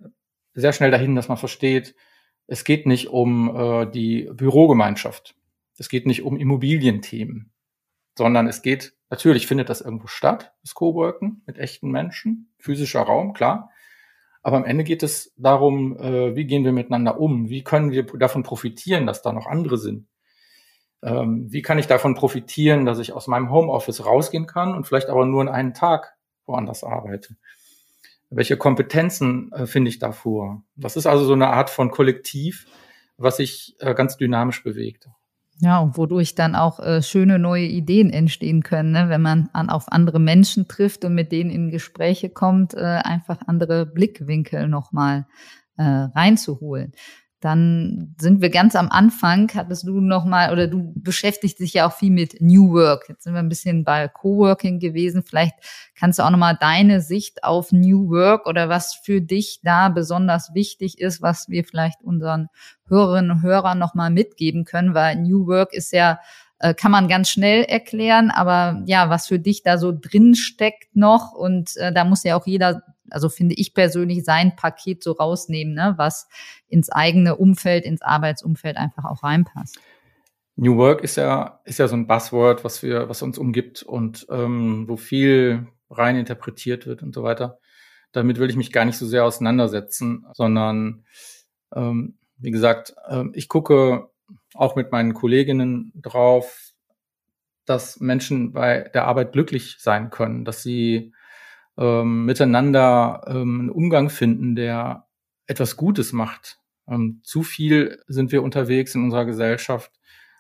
sehr 0.53 0.73
schnell 0.73 0.91
dahin, 0.91 1.15
dass 1.15 1.29
man 1.29 1.38
versteht, 1.38 1.95
es 2.47 2.63
geht 2.63 2.86
nicht 2.86 3.08
um 3.08 3.56
äh, 3.56 3.86
die 3.89 4.29
Bürogemeinschaft. 4.34 5.36
Es 5.77 5.89
geht 5.89 6.06
nicht 6.06 6.23
um 6.23 6.38
Immobilienthemen, 6.38 7.51
sondern 8.17 8.47
es 8.47 8.62
geht, 8.62 8.93
natürlich 9.10 9.47
findet 9.47 9.69
das 9.69 9.82
irgendwo 9.82 10.08
statt, 10.08 10.53
das 10.62 10.75
Coworken 10.75 11.41
mit 11.47 11.58
echten 11.58 11.89
Menschen, 11.89 12.53
physischer 12.60 13.01
Raum, 13.01 13.34
klar. 13.34 13.71
Aber 14.43 14.58
am 14.58 14.65
Ende 14.65 14.84
geht 14.84 15.03
es 15.03 15.34
darum, 15.38 15.97
äh, 15.97 16.36
wie 16.36 16.45
gehen 16.45 16.65
wir 16.65 16.73
miteinander 16.73 17.19
um? 17.19 17.49
Wie 17.49 17.63
können 17.63 17.91
wir 17.91 18.03
davon 18.03 18.43
profitieren, 18.43 19.08
dass 19.08 19.21
da 19.21 19.32
noch 19.32 19.47
andere 19.47 19.77
sind? 19.77 20.08
Ähm, 21.04 21.52
wie 21.52 21.62
kann 21.62 21.80
ich 21.80 21.88
davon 21.88 22.16
profitieren, 22.16 22.86
dass 22.86 23.00
ich 23.00 23.13
aus 23.13 23.28
meinem 23.28 23.52
Homeoffice 23.52 24.06
rausgehen 24.06 24.48
kann 24.48 24.74
und 24.74 24.88
vielleicht 24.88 25.10
aber 25.10 25.26
nur 25.26 25.42
in 25.42 25.50
einen 25.50 25.74
Tag 25.74 26.16
woanders 26.46 26.84
arbeite? 26.84 27.36
Welche 28.30 28.58
Kompetenzen 28.58 29.52
äh, 29.52 29.68
finde 29.68 29.89
ich 29.89 30.00
davor? 30.00 30.63
Das 30.76 30.96
ist 30.96 31.06
also 31.06 31.26
so 31.26 31.34
eine 31.34 31.48
Art 31.48 31.70
von 31.70 31.92
Kollektiv, 31.92 32.66
was 33.18 33.38
sich 33.38 33.76
äh, 33.80 33.94
ganz 33.94 34.18
dynamisch 34.18 34.63
bewegt. 34.63 35.10
Ja, 35.60 35.80
und 35.80 35.98
wodurch 35.98 36.36
dann 36.36 36.56
auch 36.56 36.80
äh, 36.80 37.04
schöne 37.04 37.38
neue 37.38 37.66
Ideen 37.66 38.10
entstehen 38.10 38.63
können, 38.63 38.92
ne? 38.92 39.10
wenn 39.10 39.22
man 39.22 39.50
an, 39.54 39.70
auf 39.70 39.92
andere 39.92 40.20
Menschen 40.20 40.68
trifft 40.68 41.06
und 41.06 41.13
mit 41.13 41.32
denen 41.32 41.52
in 41.52 41.70
Gespräche 41.70 42.30
kommt, 42.30 42.74
äh, 42.74 42.80
einfach 42.80 43.39
andere 43.46 43.86
Blickwinkel 43.86 44.68
nochmal 44.68 45.28
äh, 45.78 45.84
reinzuholen. 45.84 46.94
Dann 47.43 48.15
sind 48.19 48.41
wir 48.41 48.49
ganz 48.49 48.75
am 48.75 48.89
Anfang, 48.89 49.51
hattest 49.53 49.86
du 49.86 49.99
noch 49.99 50.23
mal 50.23 50.53
oder 50.53 50.67
du 50.67 50.93
beschäftigst 50.95 51.60
dich 51.60 51.73
ja 51.73 51.88
auch 51.88 51.93
viel 51.93 52.12
mit 52.12 52.39
New 52.39 52.71
Work. 52.71 53.10
Jetzt 53.10 53.23
sind 53.23 53.34
wir 53.34 53.39
ein 53.39 53.49
bisschen 53.49 53.84
bei 53.84 54.08
Coworking 54.08 54.79
gewesen. 54.79 55.23
Vielleicht 55.23 55.56
kannst 55.95 56.19
du 56.19 56.23
auch 56.23 56.29
noch 56.29 56.38
mal 56.38 56.58
deine 56.60 57.01
Sicht 57.01 57.43
auf 57.43 57.71
New 57.73 58.10
Work 58.10 58.47
oder 58.47 58.69
was 58.69 58.93
für 58.93 59.19
dich 59.19 59.60
da 59.62 59.89
besonders 59.89 60.53
wichtig 60.53 60.99
ist, 60.99 61.21
was 61.21 61.49
wir 61.49 61.65
vielleicht 61.65 62.01
unseren 62.01 62.47
Hörerinnen 62.88 63.32
und 63.32 63.41
Hörern 63.41 63.77
noch 63.77 63.93
mal 63.93 64.10
mitgeben 64.10 64.63
können, 64.63 64.93
weil 64.93 65.17
New 65.17 65.47
Work 65.47 65.73
ist 65.73 65.91
ja 65.91 66.19
äh, 66.60 66.73
kann 66.73 66.91
man 66.91 67.10
ganz 67.10 67.29
schnell 67.29 67.63
erklären, 67.63 68.32
aber 68.32 68.82
ja, 68.86 69.10
was 69.10 69.27
für 69.27 69.38
dich 69.38 69.63
da 69.63 69.77
so 69.77 69.91
drin 69.91 70.34
steckt 70.34 70.95
noch 70.95 71.34
und 71.34 71.75
äh, 71.75 71.91
da 71.91 72.06
muss 72.06 72.23
ja 72.23 72.38
auch 72.38 72.47
jeder 72.47 72.84
also 73.13 73.30
finde 73.30 73.56
ich 73.56 73.73
persönlich, 73.73 74.23
sein 74.23 74.56
Paket 74.56 75.04
so 75.04 75.13
rausnehmen, 75.13 75.73
ne, 75.73 75.93
was 75.97 76.28
ins 76.67 76.89
eigene 76.89 77.36
Umfeld, 77.36 77.86
ins 77.86 78.02
Arbeitsumfeld 78.02 78.78
einfach 78.78 79.06
auch 79.06 79.23
reinpasst. 79.23 79.80
New 80.56 80.78
Work 80.78 81.04
ist 81.04 81.17
ja, 81.17 81.62
ist 81.65 81.80
ja 81.80 81.88
so 81.88 81.95
ein 81.95 82.08
Buzzword, 82.08 82.63
was 82.63 82.84
wir, 82.84 83.10
was 83.10 83.21
uns 83.21 83.38
umgibt 83.38 83.82
und 83.84 84.28
ähm, 84.30 84.86
wo 84.88 84.97
viel 84.97 85.67
rein 85.89 86.15
interpretiert 86.15 86.86
wird 86.86 87.02
und 87.02 87.13
so 87.15 87.23
weiter. 87.23 87.60
Damit 88.12 88.38
will 88.38 88.49
ich 88.49 88.56
mich 88.56 88.71
gar 88.71 88.86
nicht 88.86 88.97
so 88.97 89.08
sehr 89.08 89.26
auseinandersetzen, 89.26 90.26
sondern 90.34 91.06
ähm, 91.76 92.17
wie 92.38 92.52
gesagt, 92.52 92.93
äh, 93.08 93.23
ich 93.34 93.47
gucke 93.47 94.10
auch 94.54 94.76
mit 94.76 94.91
meinen 94.91 95.13
Kolleginnen 95.13 95.91
drauf, 95.95 96.73
dass 97.65 97.99
Menschen 97.99 98.54
bei 98.54 98.89
der 98.93 99.06
Arbeit 99.06 99.32
glücklich 99.32 99.78
sein 99.80 100.10
können, 100.10 100.45
dass 100.45 100.62
sie 100.62 101.13
ähm, 101.78 102.26
miteinander 102.26 103.24
ähm, 103.28 103.62
einen 103.62 103.70
Umgang 103.70 104.10
finden, 104.10 104.56
der 104.56 105.08
etwas 105.48 105.76
Gutes 105.78 106.14
macht. 106.14 106.60
Ähm, 106.88 107.22
zu 107.24 107.44
viel 107.44 108.02
sind 108.08 108.32
wir 108.32 108.44
unterwegs 108.44 108.96
in 108.96 109.04
unserer 109.04 109.26
Gesellschaft, 109.26 109.92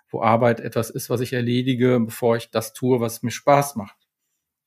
wo 0.09 0.21
Arbeit 0.21 0.59
etwas 0.59 0.89
ist, 0.89 1.09
was 1.09 1.21
ich 1.21 1.33
erledige, 1.33 1.99
bevor 1.99 2.35
ich 2.35 2.51
das 2.51 2.73
tue, 2.73 2.99
was 2.99 3.23
mir 3.23 3.31
Spaß 3.31 3.75
macht. 3.75 3.97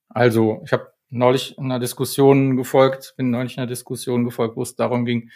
Also, 0.08 0.62
ich 0.64 0.72
habe 0.72 0.92
neulich 1.08 1.58
einer 1.58 1.78
Diskussion 1.78 2.56
gefolgt, 2.56 3.14
bin 3.16 3.30
neulich 3.30 3.58
einer 3.58 3.66
Diskussion 3.66 4.24
gefolgt, 4.24 4.56
wo 4.56 4.62
es 4.62 4.74
darum 4.74 5.04
ging, 5.04 5.30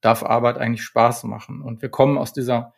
darf 0.00 0.22
Arbeit 0.22 0.58
eigentlich 0.58 0.82
Spaß 0.82 1.24
machen? 1.24 1.62
Und 1.62 1.82
wir 1.82 1.88
kommen 1.88 2.18
aus 2.18 2.32
dieser 2.32 2.74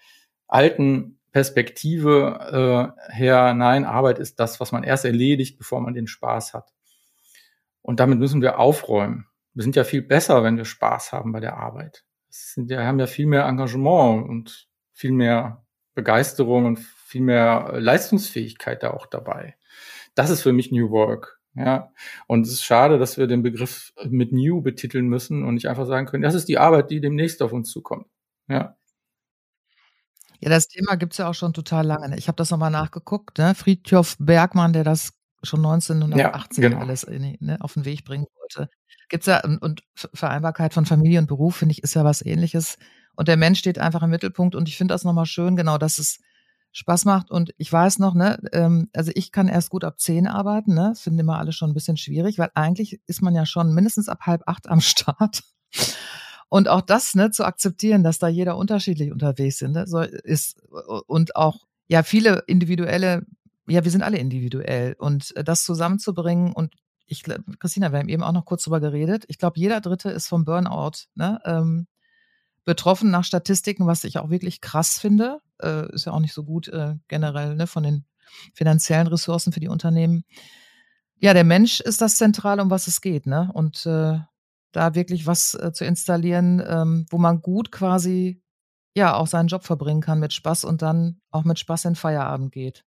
alten 0.47 1.19
Perspektive 1.33 2.95
äh, 3.11 3.13
her, 3.13 3.55
nein, 3.55 3.85
Arbeit 3.85 4.19
ist 4.19 4.39
das, 4.41 4.61
was 4.61 4.73
man 4.73 4.85
erst 4.85 5.05
erledigt, 5.05 5.59
bevor 5.59 5.81
man 5.81 5.95
den 5.95 6.07
Spaß 6.07 6.55
hat. 6.55 6.73
Und 7.87 8.01
damit 8.01 8.18
müssen 8.18 8.42
wir 8.42 8.59
aufräumen. 8.59 9.29
Wir 9.55 9.62
sind 9.62 9.77
ja 9.77 9.85
viel 9.85 10.03
besser, 10.03 10.42
wenn 10.42 10.57
wir 10.57 10.64
Spaß 10.64 11.12
haben 11.12 11.31
bei 11.31 11.38
der 11.38 11.57
Arbeit. 11.57 12.05
Wir 12.57 12.85
haben 12.85 12.99
ja 12.99 13.07
viel 13.07 13.27
mehr 13.27 13.44
Engagement 13.46 14.29
und 14.29 14.66
viel 14.92 15.12
mehr 15.12 15.64
Begeisterung 15.94 16.64
und 16.66 16.81
viel 16.81 17.20
mehr 17.20 17.75
Leistungsfähigkeit 17.79 18.83
da 18.83 18.90
auch 18.90 19.07
dabei. 19.07 19.57
Das 20.16 20.31
ist 20.31 20.42
für 20.42 20.53
mich 20.53 20.72
New 20.72 20.90
Work. 20.90 21.40
Ja, 21.55 21.92
und 22.27 22.44
es 22.44 22.55
ist 22.55 22.64
schade, 22.64 22.99
dass 22.99 23.18
wir 23.18 23.29
den 23.29 23.44
Begriff 23.44 23.92
mit 24.05 24.33
New 24.33 24.62
betiteln 24.62 25.07
müssen 25.07 25.44
und 25.44 25.55
nicht 25.55 25.68
einfach 25.68 25.87
sagen 25.87 26.07
können, 26.07 26.25
das 26.25 26.35
ist 26.35 26.49
die 26.49 26.59
Arbeit, 26.59 26.90
die 26.90 27.01
demnächst 27.01 27.40
auf 27.40 27.53
uns 27.53 27.70
zukommt. 27.70 28.07
Ja. 28.49 28.77
Ja, 30.40 30.51
das 30.51 30.66
Thema 30.66 30.96
gibt's 30.96 31.18
ja 31.18 31.31
auch 31.31 31.35
schon 31.35 31.53
total 31.55 31.87
lange. 31.87 32.18
Ich 32.18 32.27
habe 32.27 32.37
das 32.37 32.51
nochmal 32.51 32.72
nachgeguckt. 32.72 33.38
Ne? 33.38 33.55
Friedhof 33.55 34.16
Bergmann, 34.18 34.72
der 34.72 34.85
das 34.85 35.15
schon 35.42 35.64
1980 35.64 36.62
ja, 36.62 36.68
genau. 36.68 36.81
alles 36.81 37.03
in, 37.05 37.37
ne, 37.40 37.57
auf 37.61 37.75
den 37.75 37.85
Weg 37.85 38.05
bringen 38.05 38.27
wollte. 38.40 38.70
Gibt's 39.09 39.27
ja, 39.27 39.42
und, 39.44 39.59
und 39.59 39.83
Vereinbarkeit 39.94 40.75
von 40.75 40.87
Familie 40.87 41.18
und 41.18 41.27
Beruf, 41.27 41.57
finde 41.57 41.72
ich, 41.72 41.83
ist 41.83 41.94
ja 41.94 42.05
was 42.05 42.25
ähnliches. 42.25 42.79
Und 43.14 43.29
der 43.29 43.37
Mensch 43.37 43.59
steht 43.59 43.79
einfach 43.79 44.03
im 44.03 44.11
Mittelpunkt 44.11 44.55
und 44.55 44.68
ich 44.68 44.77
finde 44.77 44.94
das 44.94 45.05
nochmal 45.05 45.27
schön, 45.27 45.57
genau, 45.57 45.79
dass 45.79 45.99
es 45.99 46.18
Spaß 46.72 47.07
macht. 47.07 47.31
Und 47.31 47.55
ich 47.57 47.72
weiß 47.72 47.99
noch, 48.01 48.14
ne, 48.14 48.38
ähm, 48.53 48.90
also 48.92 49.11
ich 49.14 49.33
kann 49.33 49.49
erst 49.49 49.70
gut 49.70 49.85
ab 49.85 49.99
zehn 49.99 50.27
arbeiten, 50.27 50.75
ne? 50.75 50.90
Das 50.90 51.01
finden 51.01 51.20
immer 51.20 51.38
alle 51.38 51.53
schon 51.53 51.70
ein 51.70 51.75
bisschen 51.75 51.96
schwierig, 51.96 52.38
weil 52.38 52.51
eigentlich 52.55 53.01
ist 53.07 53.22
man 53.22 53.35
ja 53.35 53.46
schon 53.46 53.72
mindestens 53.72 54.11
ab 54.11 54.20
halb 54.27 54.42
acht 54.46 54.68
am 54.68 54.81
Start. 54.83 55.42
Und 56.49 56.68
auch 56.68 56.83
das, 56.83 57.14
ne, 57.14 57.31
zu 57.31 57.44
akzeptieren, 57.44 58.05
dass 58.05 58.18
da 58.18 58.29
jeder 58.29 58.57
unterschiedlich 58.57 59.11
unterwegs 59.11 59.59
sind, 59.59 59.72
ne, 59.72 59.87
so 59.87 60.01
ist 60.01 60.61
und 61.07 61.35
auch 61.35 61.66
ja 61.88 62.03
viele 62.03 62.44
individuelle 62.46 63.25
ja, 63.68 63.85
wir 63.85 63.90
sind 63.90 64.02
alle 64.02 64.18
individuell 64.18 64.94
und 64.98 65.37
äh, 65.37 65.44
das 65.44 65.64
zusammenzubringen 65.64 66.52
und 66.52 66.74
ich, 67.09 67.22
Christina, 67.22 67.92
wir 67.92 68.00
haben 68.00 68.09
eben 68.09 68.22
auch 68.22 68.33
noch 68.33 68.44
kurz 68.44 68.64
drüber 68.64 68.81
geredet. 68.81 69.24
Ich 69.29 69.38
glaube, 69.38 69.61
jeder 69.61 69.81
Dritte 69.81 70.11
ist 70.11 70.26
vom 70.26 70.44
Burnout 70.44 71.07
ne, 71.14 71.40
ähm, 71.44 71.87
betroffen 72.64 73.11
nach 73.11 73.24
Statistiken, 73.24 73.87
was 73.87 74.02
ich 74.02 74.18
auch 74.18 74.29
wirklich 74.29 74.61
krass 74.61 74.98
finde. 74.98 75.38
Äh, 75.62 75.92
ist 75.94 76.07
ja 76.07 76.12
auch 76.12 76.20
nicht 76.20 76.35
so 76.35 76.42
gut 76.42 76.66
äh, 76.68 76.96
generell 77.07 77.55
ne, 77.55 77.68
von 77.68 77.85
den 77.85 78.07
finanziellen 78.55 79.07
Ressourcen 79.07 79.52
für 79.52 79.61
die 79.61 79.68
Unternehmen. 79.68 80.24
Ja, 81.18 81.33
der 81.33 81.44
Mensch 81.44 81.81
ist 81.81 82.00
das 82.00 82.16
Zentrale, 82.16 82.61
um 82.61 82.70
was 82.70 82.88
es 82.88 83.00
geht. 83.00 83.26
Ne? 83.26 83.50
Und 83.55 83.87
äh, 83.87 84.18
da 84.72 84.94
wirklich 84.96 85.29
was 85.29 85.55
äh, 85.55 85.72
zu 85.72 85.85
installieren, 85.85 86.61
ähm, 86.66 87.07
wo 87.09 87.18
man 87.18 87.40
gut 87.40 87.70
quasi 87.70 88.42
ja 88.94 89.14
auch 89.14 89.29
seinen 89.29 89.46
Job 89.46 89.62
verbringen 89.62 90.00
kann 90.00 90.18
mit 90.18 90.33
Spaß 90.33 90.64
und 90.64 90.83
dann 90.83 91.20
auch 91.31 91.44
mit 91.44 91.61
Spaß 91.61 91.85
in 91.85 91.94
Feierabend 91.94 92.50
geht 92.50 92.86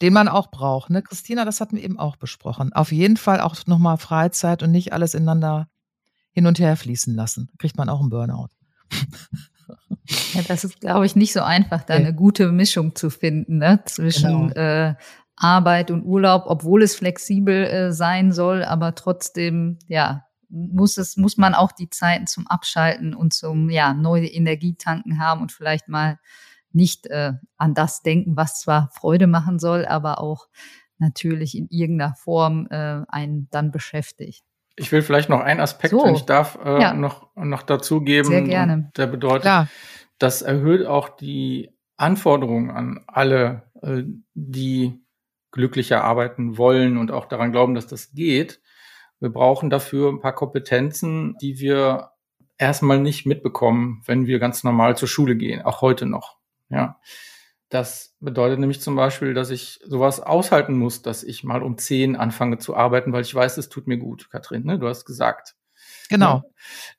den 0.00 0.12
man 0.12 0.28
auch 0.28 0.50
braucht. 0.50 0.90
Ne? 0.90 1.02
Christina, 1.02 1.44
das 1.44 1.60
hatten 1.60 1.76
wir 1.76 1.84
eben 1.84 1.98
auch 1.98 2.16
besprochen. 2.16 2.72
Auf 2.72 2.92
jeden 2.92 3.16
Fall 3.16 3.40
auch 3.40 3.56
nochmal 3.66 3.98
Freizeit 3.98 4.62
und 4.62 4.70
nicht 4.70 4.92
alles 4.92 5.14
ineinander 5.14 5.68
hin 6.32 6.46
und 6.46 6.58
her 6.58 6.76
fließen 6.76 7.14
lassen. 7.14 7.50
Kriegt 7.58 7.76
man 7.76 7.88
auch 7.88 8.00
einen 8.00 8.10
Burnout. 8.10 8.48
Ja, 10.34 10.42
das 10.42 10.64
ist, 10.64 10.80
glaube 10.80 11.06
ich, 11.06 11.14
nicht 11.14 11.32
so 11.32 11.42
einfach, 11.42 11.84
da 11.84 11.94
eine 11.94 12.12
gute 12.12 12.50
Mischung 12.50 12.96
zu 12.96 13.10
finden 13.10 13.58
ne? 13.58 13.80
zwischen 13.84 14.48
genau. 14.48 14.54
äh, 14.54 14.94
Arbeit 15.36 15.90
und 15.90 16.04
Urlaub, 16.04 16.44
obwohl 16.46 16.82
es 16.82 16.96
flexibel 16.96 17.64
äh, 17.64 17.92
sein 17.92 18.32
soll, 18.32 18.64
aber 18.64 18.94
trotzdem, 18.94 19.78
ja, 19.86 20.24
muss 20.48 20.96
es, 20.96 21.16
muss 21.16 21.36
man 21.36 21.54
auch 21.54 21.72
die 21.72 21.88
Zeiten 21.88 22.26
zum 22.26 22.48
Abschalten 22.48 23.14
und 23.14 23.32
zum, 23.32 23.70
ja, 23.70 23.94
neue 23.94 24.26
Energietanken 24.26 25.18
haben 25.18 25.42
und 25.42 25.52
vielleicht 25.52 25.88
mal 25.88 26.18
nicht 26.72 27.06
äh, 27.06 27.32
an 27.56 27.74
das 27.74 28.02
denken, 28.02 28.36
was 28.36 28.60
zwar 28.60 28.90
Freude 28.92 29.26
machen 29.26 29.58
soll, 29.58 29.84
aber 29.86 30.20
auch 30.20 30.48
natürlich 30.98 31.56
in 31.56 31.66
irgendeiner 31.70 32.14
Form 32.14 32.68
äh, 32.70 33.02
einen 33.08 33.48
dann 33.50 33.70
beschäftigt. 33.70 34.44
Ich 34.76 34.92
will 34.92 35.02
vielleicht 35.02 35.28
noch 35.28 35.40
einen 35.40 35.60
Aspekt, 35.60 35.90
so. 35.90 36.04
wenn 36.04 36.14
ich 36.14 36.24
darf, 36.24 36.58
äh, 36.64 36.80
ja. 36.80 36.94
noch, 36.94 37.34
noch 37.34 37.62
dazu 37.62 38.02
geben. 38.02 38.28
Sehr 38.28 38.42
gerne. 38.42 38.90
Der 38.96 39.06
bedeutet, 39.06 39.42
Klar. 39.42 39.68
das 40.18 40.42
erhöht 40.42 40.86
auch 40.86 41.08
die 41.08 41.70
Anforderungen 41.96 42.70
an 42.70 43.04
alle, 43.06 43.64
äh, 43.82 44.04
die 44.34 45.04
glücklicher 45.50 46.04
arbeiten 46.04 46.56
wollen 46.56 46.96
und 46.96 47.10
auch 47.10 47.26
daran 47.26 47.52
glauben, 47.52 47.74
dass 47.74 47.86
das 47.86 48.12
geht. 48.12 48.60
Wir 49.18 49.30
brauchen 49.30 49.68
dafür 49.68 50.10
ein 50.10 50.20
paar 50.20 50.34
Kompetenzen, 50.34 51.36
die 51.42 51.58
wir 51.58 52.12
erstmal 52.56 53.00
nicht 53.00 53.26
mitbekommen, 53.26 54.02
wenn 54.06 54.26
wir 54.26 54.38
ganz 54.38 54.64
normal 54.64 54.96
zur 54.96 55.08
Schule 55.08 55.36
gehen, 55.36 55.62
auch 55.62 55.82
heute 55.82 56.06
noch. 56.06 56.39
Ja. 56.70 56.98
Das 57.70 58.16
bedeutet 58.18 58.58
nämlich 58.58 58.80
zum 58.80 58.96
Beispiel, 58.96 59.32
dass 59.32 59.50
ich 59.50 59.78
sowas 59.84 60.20
aushalten 60.20 60.74
muss, 60.76 61.02
dass 61.02 61.22
ich 61.22 61.44
mal 61.44 61.62
um 61.62 61.78
zehn 61.78 62.16
anfange 62.16 62.58
zu 62.58 62.74
arbeiten, 62.74 63.12
weil 63.12 63.22
ich 63.22 63.34
weiß, 63.34 63.58
es 63.58 63.68
tut 63.68 63.86
mir 63.86 63.96
gut, 63.96 64.28
Katrin, 64.28 64.64
ne? 64.64 64.78
Du 64.78 64.88
hast 64.88 65.04
gesagt. 65.04 65.54
Genau. 66.08 66.42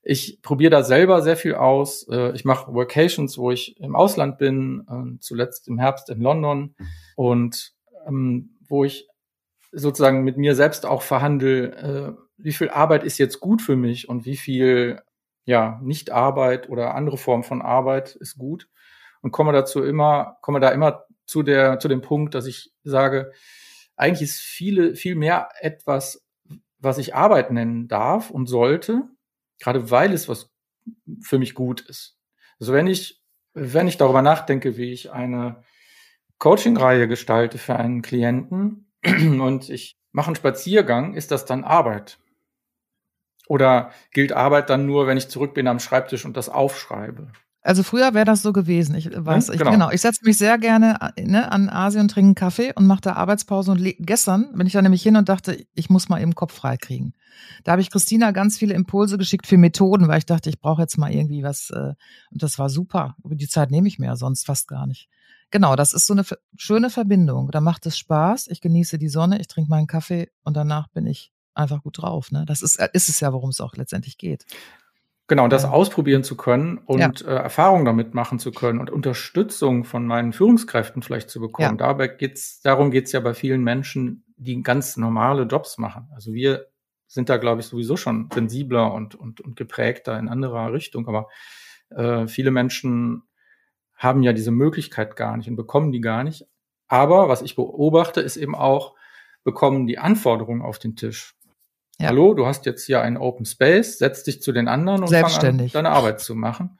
Ich 0.01 0.41
probiere 0.41 0.71
da 0.71 0.83
selber 0.83 1.21
sehr 1.21 1.35
viel 1.35 1.55
aus. 1.55 2.07
Äh, 2.09 2.31
ich 2.33 2.45
mache 2.45 2.73
Workations, 2.73 3.37
wo 3.37 3.51
ich 3.51 3.77
im 3.81 3.97
Ausland 3.97 4.37
bin, 4.37 4.87
äh, 4.89 5.19
zuletzt 5.19 5.67
im 5.67 5.77
Herbst 5.77 6.09
in 6.09 6.21
London 6.21 6.73
und 7.17 7.73
ähm, 8.07 8.57
wo 8.65 8.85
ich 8.85 9.09
sozusagen 9.73 10.23
mit 10.23 10.37
mir 10.37 10.55
selbst 10.55 10.85
auch 10.85 11.01
verhandle, 11.01 11.75
äh, 11.75 12.13
wie 12.37 12.53
viel 12.53 12.69
Arbeit 12.69 13.03
ist 13.03 13.17
jetzt 13.17 13.41
gut 13.41 13.61
für 13.61 13.75
mich 13.75 14.07
und 14.07 14.25
wie 14.25 14.37
viel 14.37 15.01
ja 15.43 15.81
Nicht-Arbeit 15.83 16.69
oder 16.69 16.95
andere 16.95 17.17
Form 17.17 17.43
von 17.43 17.61
Arbeit 17.61 18.15
ist 18.15 18.37
gut 18.37 18.69
und 19.21 19.31
komme 19.31 19.53
dazu 19.53 19.83
immer, 19.83 20.37
komme 20.41 20.59
da 20.59 20.69
immer 20.69 21.05
zu 21.25 21.43
der, 21.43 21.79
zu 21.79 21.87
dem 21.87 22.01
Punkt, 22.01 22.35
dass 22.35 22.45
ich 22.45 22.73
sage, 22.83 23.31
eigentlich 23.95 24.29
ist 24.29 24.39
viele, 24.39 24.95
viel 24.95 25.15
mehr 25.15 25.49
etwas, 25.59 26.25
was 26.79 26.97
ich 26.97 27.15
Arbeit 27.15 27.51
nennen 27.51 27.87
darf 27.87 28.31
und 28.31 28.47
sollte, 28.47 29.03
gerade 29.59 29.91
weil 29.91 30.13
es 30.13 30.27
was 30.27 30.49
für 31.21 31.39
mich 31.39 31.53
gut 31.53 31.81
ist. 31.81 32.17
Also 32.59 32.73
wenn 32.73 32.87
ich, 32.87 33.21
wenn 33.53 33.87
ich 33.87 33.97
darüber 33.97 34.21
nachdenke, 34.21 34.77
wie 34.77 34.91
ich 34.91 35.11
eine 35.11 35.63
Coaching-Reihe 36.39 37.07
gestalte 37.07 37.57
für 37.57 37.75
einen 37.75 38.01
Klienten 38.01 38.91
und 39.05 39.69
ich 39.69 39.97
mache 40.11 40.27
einen 40.27 40.35
Spaziergang, 40.35 41.13
ist 41.13 41.31
das 41.31 41.45
dann 41.45 41.63
Arbeit? 41.63 42.17
Oder 43.47 43.91
gilt 44.11 44.31
Arbeit 44.31 44.69
dann 44.69 44.85
nur, 44.85 45.07
wenn 45.07 45.17
ich 45.17 45.29
zurück 45.29 45.53
bin 45.53 45.67
am 45.67 45.79
Schreibtisch 45.79 46.25
und 46.25 46.37
das 46.37 46.49
aufschreibe? 46.49 47.31
Also 47.63 47.83
früher 47.83 48.13
wäre 48.15 48.25
das 48.25 48.41
so 48.41 48.53
gewesen. 48.53 48.95
Ich 48.95 49.09
weiß, 49.13 49.47
Ja, 49.47 49.53
ich, 49.53 49.59
genau. 49.59 49.71
genau. 49.71 49.91
Ich 49.91 50.01
setze 50.01 50.25
mich 50.25 50.37
sehr 50.37 50.57
gerne 50.57 50.97
äh, 51.15 51.23
ne, 51.23 51.51
an 51.51 51.69
Asien 51.69 52.01
und 52.01 52.07
trinke 52.11 52.27
einen 52.27 52.35
Kaffee 52.35 52.73
und 52.75 52.87
mache 52.87 53.01
da 53.01 53.13
Arbeitspause. 53.13 53.71
Und 53.71 53.83
gestern 53.99 54.51
bin 54.53 54.65
ich 54.65 54.73
da 54.73 54.81
nämlich 54.81 55.03
hin 55.03 55.15
und 55.15 55.29
dachte, 55.29 55.63
ich 55.73 55.89
muss 55.89 56.09
mal 56.09 56.21
eben 56.21 56.33
Kopf 56.33 56.53
frei 56.53 56.77
kriegen. 56.77 57.13
Da 57.63 57.73
habe 57.73 57.81
ich 57.81 57.91
Christina 57.91 58.31
ganz 58.31 58.57
viele 58.57 58.73
Impulse 58.73 59.17
geschickt 59.19 59.45
für 59.45 59.57
Methoden, 59.57 60.07
weil 60.07 60.17
ich 60.17 60.25
dachte, 60.25 60.49
ich 60.49 60.59
brauche 60.59 60.81
jetzt 60.81 60.97
mal 60.97 61.11
irgendwie 61.11 61.43
was. 61.43 61.69
Äh, 61.69 61.93
und 62.31 62.41
das 62.41 62.57
war 62.57 62.69
super. 62.69 63.15
Aber 63.23 63.35
die 63.35 63.47
Zeit 63.47 63.69
nehme 63.69 63.87
ich 63.87 63.99
mir 63.99 64.07
ja 64.07 64.15
sonst 64.15 64.45
fast 64.45 64.67
gar 64.67 64.87
nicht. 64.87 65.07
Genau, 65.51 65.75
das 65.75 65.93
ist 65.93 66.07
so 66.07 66.13
eine 66.13 66.23
schöne 66.55 66.89
Verbindung. 66.89 67.51
Da 67.51 67.61
macht 67.61 67.85
es 67.85 67.97
Spaß. 67.97 68.47
Ich 68.47 68.61
genieße 68.61 68.97
die 68.97 69.09
Sonne, 69.09 69.39
ich 69.39 69.47
trinke 69.47 69.69
meinen 69.69 69.85
Kaffee 69.85 70.29
und 70.43 70.55
danach 70.57 70.87
bin 70.87 71.05
ich 71.05 71.31
einfach 71.53 71.83
gut 71.83 72.01
drauf. 72.01 72.31
Ne? 72.31 72.45
Das 72.47 72.61
ist, 72.61 72.77
äh, 72.77 72.89
ist 72.93 73.09
es 73.09 73.19
ja, 73.19 73.33
worum 73.33 73.49
es 73.49 73.61
auch 73.61 73.75
letztendlich 73.75 74.17
geht. 74.17 74.45
Genau, 75.31 75.47
das 75.47 75.63
Ja. 75.63 75.69
ausprobieren 75.69 76.25
zu 76.25 76.35
können 76.35 76.77
und 76.77 77.21
äh, 77.21 77.33
Erfahrungen 77.33 77.85
damit 77.85 78.13
machen 78.13 78.37
zu 78.37 78.51
können 78.51 78.81
und 78.81 78.89
Unterstützung 78.89 79.85
von 79.85 80.05
meinen 80.05 80.33
Führungskräften 80.33 81.01
vielleicht 81.01 81.29
zu 81.29 81.39
bekommen. 81.39 81.77
Dabei 81.77 82.09
geht's, 82.09 82.59
darum 82.59 82.91
geht's 82.91 83.13
ja 83.13 83.21
bei 83.21 83.33
vielen 83.33 83.63
Menschen, 83.63 84.25
die 84.35 84.61
ganz 84.61 84.97
normale 84.97 85.43
Jobs 85.43 85.77
machen. 85.77 86.09
Also 86.13 86.33
wir 86.33 86.67
sind 87.07 87.29
da, 87.29 87.37
glaube 87.37 87.61
ich, 87.61 87.67
sowieso 87.67 87.95
schon 87.95 88.27
sensibler 88.33 88.93
und, 88.93 89.15
und, 89.15 89.39
und 89.39 89.55
geprägter 89.55 90.19
in 90.19 90.27
anderer 90.27 90.73
Richtung. 90.73 91.07
Aber 91.07 91.29
äh, 91.91 92.27
viele 92.27 92.51
Menschen 92.51 93.23
haben 93.95 94.23
ja 94.23 94.33
diese 94.33 94.51
Möglichkeit 94.51 95.15
gar 95.15 95.37
nicht 95.37 95.47
und 95.47 95.55
bekommen 95.55 95.93
die 95.93 96.01
gar 96.01 96.25
nicht. 96.25 96.45
Aber 96.89 97.29
was 97.29 97.41
ich 97.41 97.55
beobachte, 97.55 98.19
ist 98.19 98.35
eben 98.35 98.53
auch, 98.53 98.95
bekommen 99.45 99.87
die 99.87 99.97
Anforderungen 99.97 100.61
auf 100.61 100.77
den 100.77 100.97
Tisch. 100.97 101.35
Ja. 102.01 102.07
Hallo, 102.07 102.33
du 102.33 102.47
hast 102.47 102.65
jetzt 102.65 102.85
hier 102.85 103.01
einen 103.01 103.17
Open 103.17 103.45
Space, 103.45 103.99
setz 103.99 104.23
dich 104.23 104.41
zu 104.41 104.51
den 104.51 104.67
anderen 104.67 105.03
und 105.03 105.09
fang 105.13 105.23
an, 105.59 105.69
deine 105.71 105.89
Arbeit 105.89 106.19
zu 106.19 106.35
machen. 106.35 106.79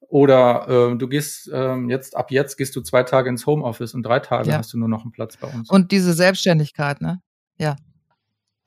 Oder 0.00 0.92
äh, 0.92 0.96
du 0.96 1.06
gehst 1.06 1.50
ähm, 1.52 1.90
jetzt, 1.90 2.16
ab 2.16 2.30
jetzt 2.30 2.56
gehst 2.56 2.74
du 2.74 2.80
zwei 2.80 3.02
Tage 3.02 3.28
ins 3.28 3.46
Homeoffice 3.46 3.94
und 3.94 4.02
drei 4.02 4.20
Tage 4.20 4.48
Ja. 4.48 4.58
hast 4.58 4.72
du 4.72 4.78
nur 4.78 4.88
noch 4.88 5.02
einen 5.02 5.12
Platz 5.12 5.36
bei 5.36 5.46
uns. 5.46 5.70
Und 5.70 5.92
diese 5.92 6.12
Selbstständigkeit, 6.12 7.00
ne? 7.00 7.20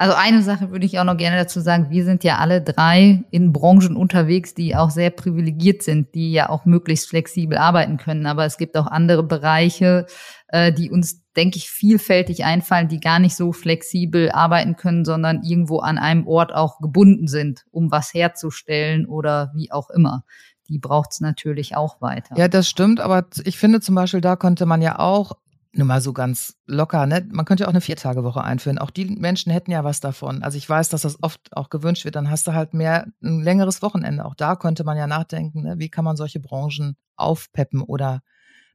Also 0.02 0.16
eine 0.16 0.42
Sache 0.42 0.72
würde 0.72 0.88
ich 0.88 0.98
auch 0.98 1.04
noch 1.04 1.16
gerne 1.16 1.38
dazu 1.38 1.60
sagen. 1.60 1.92
Wir 1.92 2.04
sind 2.06 2.24
ja 2.24 2.40
alle 2.40 2.60
drei 2.60 3.24
in 3.30 3.54
Branchen 3.54 3.96
unterwegs, 3.96 4.56
die 4.56 4.76
auch 4.76 4.90
sehr 4.90 5.12
privilegiert 5.12 5.84
sind, 5.84 6.16
die 6.16 6.32
ja 6.32 6.50
auch 6.50 6.66
möglichst 6.66 7.08
flexibel 7.08 7.56
arbeiten 7.56 7.98
können. 7.98 8.26
Aber 8.26 8.46
es 8.46 8.58
gibt 8.58 8.76
auch 8.78 8.88
andere 8.88 9.22
Bereiche, 9.22 10.08
äh, 10.48 10.74
die 10.74 10.90
uns, 10.90 11.22
denke 11.36 11.58
ich, 11.58 11.70
vielfältig 11.70 12.44
einfallen, 12.46 12.88
die 12.88 13.00
gar 13.00 13.20
nicht 13.20 13.36
so 13.36 13.52
flexibel 13.54 14.32
arbeiten 14.32 14.76
können, 14.76 15.06
sondern 15.06 15.44
irgendwo 15.44 15.82
an 15.82 16.00
einem 16.00 16.26
Ort 16.26 16.52
auch 16.52 16.80
gebunden 16.80 17.28
sind, 17.28 17.66
um 17.70 17.92
was 17.92 18.12
herzustellen 18.12 19.06
oder 19.06 19.52
wie 19.54 19.72
auch 19.72 19.92
immer. 19.92 20.24
Die 20.68 20.80
braucht 20.80 21.12
es 21.12 21.20
natürlich 21.20 21.78
auch 21.78 22.02
weiter. 22.02 22.36
Ja, 22.40 22.48
das 22.48 22.68
stimmt, 22.68 23.02
aber 23.02 23.28
ich 23.44 23.60
finde 23.60 23.82
zum 23.82 23.94
Beispiel, 23.94 24.22
da 24.22 24.36
könnte 24.36 24.66
man 24.66 24.82
ja 24.82 24.98
auch, 24.98 25.34
nur 25.74 25.88
mal 25.88 26.02
so 26.02 26.12
ganz 26.12 26.58
locker, 26.66 27.06
ne? 27.06 27.26
Man 27.32 27.46
könnte 27.46 27.64
ja 27.64 27.68
auch 27.68 27.74
eine 27.74 27.82
Viertagewoche 27.82 28.44
einführen. 28.44 28.78
Auch 28.78 28.90
die 28.90 29.06
Menschen 29.06 29.52
hätten 29.52 29.72
ja 29.72 29.84
was 29.84 30.00
davon. 30.02 30.44
Also 30.44 30.58
ich 30.58 30.68
weiß, 30.70 30.90
dass 30.90 31.04
das 31.04 31.24
oft 31.24 31.56
auch 31.56 31.70
gewünscht 31.70 32.04
wird. 32.04 32.16
Dann 32.16 32.30
hast 32.30 32.46
du 32.48 32.54
halt 32.54 32.74
mehr 32.74 33.08
ein 33.24 33.42
längeres 33.42 33.82
Wochenende. 33.82 34.26
Auch 34.26 34.36
da 34.36 34.56
könnte 34.58 34.84
man 34.84 34.98
ja 34.98 35.08
nachdenken, 35.08 35.62
ne? 35.64 35.76
wie 35.80 35.90
kann 35.90 36.04
man 36.04 36.18
solche 36.18 36.40
Branchen 36.42 36.98
aufpeppen 37.16 37.82
oder 37.82 38.22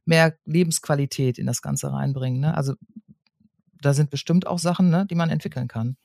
mehr 0.05 0.33
Lebensqualität 0.45 1.37
in 1.37 1.45
das 1.45 1.61
Ganze 1.61 1.91
reinbringen. 1.93 2.39
Ne? 2.39 2.55
Also 2.55 2.73
da 3.81 3.93
sind 3.93 4.09
bestimmt 4.09 4.47
auch 4.47 4.57
Sachen, 4.59 4.89
ne, 4.89 5.05
die 5.05 5.15
man 5.15 5.29
entwickeln 5.29 5.67
kann. 5.67 5.97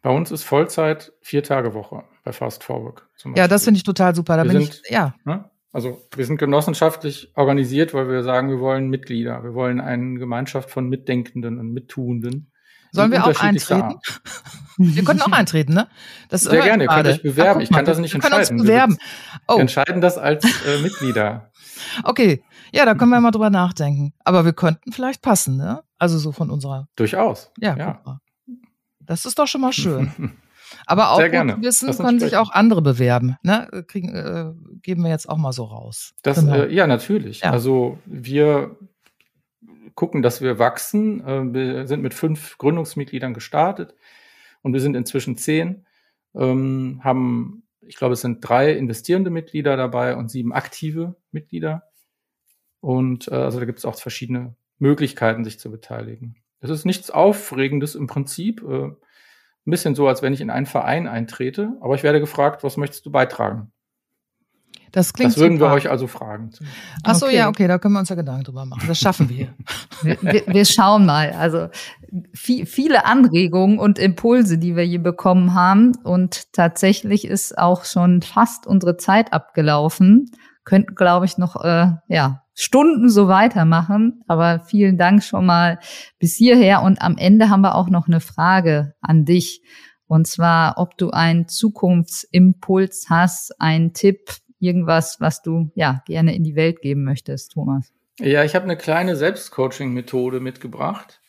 Bei 0.00 0.10
uns 0.10 0.32
ist 0.32 0.42
Vollzeit 0.42 1.12
vier 1.20 1.44
Tage 1.44 1.74
Woche 1.74 2.02
bei 2.24 2.32
Fast 2.32 2.64
Forward. 2.64 3.04
Ja, 3.36 3.46
das 3.46 3.62
finde 3.64 3.78
ich 3.78 3.84
total 3.84 4.14
super. 4.16 4.36
Da 4.36 4.42
Wir 4.42 4.52
bin 4.52 4.62
sind- 4.62 4.82
ich, 4.84 4.90
ja, 4.90 5.14
Ne? 5.24 5.44
Also 5.72 6.06
wir 6.14 6.26
sind 6.26 6.36
genossenschaftlich 6.36 7.32
organisiert, 7.34 7.94
weil 7.94 8.08
wir 8.08 8.22
sagen, 8.22 8.50
wir 8.50 8.60
wollen 8.60 8.88
Mitglieder. 8.88 9.42
Wir 9.42 9.54
wollen 9.54 9.80
eine 9.80 10.18
Gemeinschaft 10.18 10.70
von 10.70 10.88
Mitdenkenden 10.88 11.58
und 11.58 11.72
Mittuenden. 11.72 12.52
Sollen 12.94 13.10
wir 13.10 13.24
auch 13.24 13.40
eintreten? 13.40 13.80
Art. 13.82 14.20
wir 14.76 15.02
könnten 15.02 15.22
auch 15.22 15.32
eintreten, 15.32 15.72
ne? 15.72 15.88
Das 16.28 16.42
Sehr 16.42 16.60
gerne, 16.60 16.84
ihr 16.84 16.88
könnt 16.90 17.06
euch 17.06 17.22
bewerben. 17.22 17.60
guck 17.60 17.62
Ich 17.62 17.70
kann 17.70 17.86
das 17.86 17.98
nicht 17.98 18.12
wir 18.12 18.20
können 18.20 18.34
uns 18.34 18.50
entscheiden. 18.50 18.66
Wir 18.68 18.72
bewerben. 18.74 18.98
Wir 18.98 19.40
Oh, 19.48 19.58
entscheiden 19.58 20.00
das 20.02 20.18
als 20.18 20.44
äh, 20.44 20.82
Mitglieder. 20.82 21.50
okay. 22.04 22.44
Ja, 22.74 22.84
da 22.84 22.94
können 22.94 23.10
wir 23.10 23.20
mal 23.22 23.30
drüber 23.30 23.48
nachdenken. 23.48 24.12
Aber 24.24 24.44
wir 24.44 24.52
könnten 24.52 24.92
vielleicht 24.92 25.22
passen, 25.22 25.56
ne? 25.56 25.82
Also 25.98 26.18
so 26.18 26.32
von 26.32 26.50
unserer, 26.50 26.88
Durchaus. 26.96 27.50
ja, 27.58 27.76
Ja. 27.76 28.18
Das 29.00 29.24
ist 29.24 29.38
doch 29.38 29.46
schon 29.46 29.62
mal 29.62 29.72
schön. 29.72 30.12
Aber 30.86 31.12
auch 31.12 31.18
gut 31.18 31.62
wissen, 31.62 31.96
können 31.96 32.20
sich 32.20 32.36
auch 32.36 32.50
andere 32.50 32.82
bewerben. 32.82 33.36
Ne? 33.42 33.68
Kriegen, 33.86 34.14
äh, 34.14 34.52
geben 34.82 35.02
wir 35.02 35.10
jetzt 35.10 35.28
auch 35.28 35.36
mal 35.36 35.52
so 35.52 35.64
raus. 35.64 36.14
Das, 36.22 36.40
Genau. 36.40 36.54
äh, 36.54 36.72
ja, 36.72 36.86
natürlich. 36.86 37.40
Ja. 37.40 37.50
Also 37.50 37.98
wir 38.06 38.76
gucken, 39.94 40.22
dass 40.22 40.40
wir 40.40 40.58
wachsen. 40.58 41.26
Äh, 41.26 41.54
wir 41.54 41.86
sind 41.86 42.02
mit 42.02 42.14
fünf 42.14 42.58
Gründungsmitgliedern 42.58 43.34
gestartet 43.34 43.94
und 44.62 44.72
wir 44.72 44.80
sind 44.80 44.96
inzwischen 44.96 45.36
zehn. 45.36 45.86
Ähm, 46.34 47.00
haben, 47.02 47.64
ich 47.80 47.96
glaube, 47.96 48.14
es 48.14 48.20
sind 48.20 48.40
drei 48.40 48.72
investierende 48.72 49.30
Mitglieder 49.30 49.76
dabei 49.76 50.16
und 50.16 50.30
sieben 50.30 50.52
aktive 50.52 51.16
Mitglieder. 51.30 51.84
Und 52.80 53.28
äh, 53.28 53.34
also 53.34 53.60
da 53.60 53.66
gibt 53.66 53.78
es 53.78 53.84
auch 53.84 53.96
verschiedene 53.96 54.56
Möglichkeiten, 54.78 55.44
sich 55.44 55.60
zu 55.60 55.70
beteiligen. 55.70 56.36
Es 56.60 56.70
ist 56.70 56.84
nichts 56.86 57.10
Aufregendes 57.10 57.94
im 57.94 58.06
Prinzip. 58.06 58.62
Äh, 58.62 58.92
ein 59.66 59.70
bisschen 59.70 59.94
so, 59.94 60.08
als 60.08 60.22
wenn 60.22 60.32
ich 60.32 60.40
in 60.40 60.50
einen 60.50 60.66
Verein 60.66 61.06
eintrete. 61.06 61.76
Aber 61.80 61.94
ich 61.94 62.02
werde 62.02 62.20
gefragt, 62.20 62.64
was 62.64 62.76
möchtest 62.76 63.06
du 63.06 63.10
beitragen? 63.10 63.72
das 64.94 65.14
klingt 65.14 65.32
Das 65.32 65.38
würden 65.38 65.54
wir 65.58 65.66
super. 65.68 65.72
euch 65.74 65.88
also 65.90 66.06
fragen. 66.06 66.50
Ach 67.02 67.14
so, 67.14 67.24
Okay. 67.26 67.36
ja, 67.36 67.48
okay, 67.48 67.66
da 67.66 67.78
können 67.78 67.94
wir 67.94 68.00
uns 68.00 68.10
ja 68.10 68.14
Gedanken 68.14 68.44
drüber 68.44 68.66
machen. 68.66 68.86
Das 68.86 68.98
schaffen 68.98 69.28
wir. 69.30 69.54
Wir, 70.02 70.18
wir, 70.20 70.42
wir 70.48 70.64
schauen 70.64 71.06
mal. 71.06 71.30
Also 71.30 71.68
viel, 72.34 72.66
viele 72.66 73.04
Anregungen 73.06 73.78
und 73.78 74.00
Impulse, 74.00 74.58
die 74.58 74.74
wir 74.74 74.82
hier 74.82 75.00
bekommen 75.00 75.54
haben. 75.54 75.92
Und 76.02 76.52
tatsächlich 76.52 77.24
ist 77.24 77.56
auch 77.56 77.84
schon 77.84 78.20
fast 78.20 78.66
unsere 78.66 78.96
Zeit 78.96 79.32
abgelaufen. 79.32 80.28
Könnten, 80.64 80.96
glaube 80.96 81.24
ich, 81.26 81.38
noch 81.38 81.54
äh, 81.64 81.92
ja, 82.08 82.41
Stunden 82.54 83.08
so 83.08 83.28
weitermachen. 83.28 84.22
Aber 84.26 84.60
vielen 84.60 84.98
Dank 84.98 85.22
schon 85.22 85.46
mal 85.46 85.78
bis 86.18 86.36
hierher. 86.36 86.82
Und 86.82 87.00
am 87.00 87.16
Ende 87.16 87.48
haben 87.48 87.62
wir 87.62 87.74
auch 87.74 87.88
noch 87.88 88.06
eine 88.06 88.20
Frage 88.20 88.94
an 89.00 89.24
dich. 89.24 89.62
Und 90.06 90.26
zwar, 90.26 90.76
ob 90.76 90.98
du 90.98 91.10
einen 91.10 91.48
Zukunftsimpuls 91.48 93.06
hast, 93.08 93.58
einen 93.60 93.94
Tipp, 93.94 94.30
irgendwas, 94.58 95.20
was 95.20 95.42
du 95.42 95.70
ja 95.74 96.02
gerne 96.06 96.34
in 96.34 96.44
die 96.44 96.54
Welt 96.54 96.82
geben 96.82 97.04
möchtest, 97.04 97.52
Thomas. 97.52 97.92
Ja, 98.20 98.44
ich 98.44 98.54
habe 98.54 98.64
eine 98.64 98.76
kleine 98.76 99.16
Selbstcoaching-Methode 99.16 100.40
mitgebracht. 100.40 101.20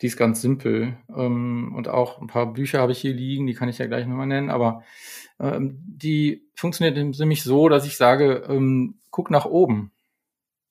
Die 0.00 0.06
ist 0.06 0.16
ganz 0.16 0.40
simpel. 0.40 0.96
Ähm, 1.14 1.72
und 1.74 1.88
auch 1.88 2.20
ein 2.20 2.26
paar 2.26 2.52
Bücher 2.52 2.80
habe 2.80 2.92
ich 2.92 2.98
hier 2.98 3.14
liegen, 3.14 3.46
die 3.46 3.54
kann 3.54 3.68
ich 3.68 3.78
ja 3.78 3.86
gleich 3.86 4.06
nochmal 4.06 4.26
nennen. 4.26 4.48
Aber 4.48 4.82
ähm, 5.40 5.78
die 5.86 6.48
funktioniert 6.54 7.18
nämlich 7.18 7.42
so, 7.42 7.68
dass 7.68 7.86
ich 7.86 7.96
sage, 7.96 8.44
ähm, 8.48 8.98
guck 9.10 9.30
nach 9.30 9.44
oben. 9.44 9.90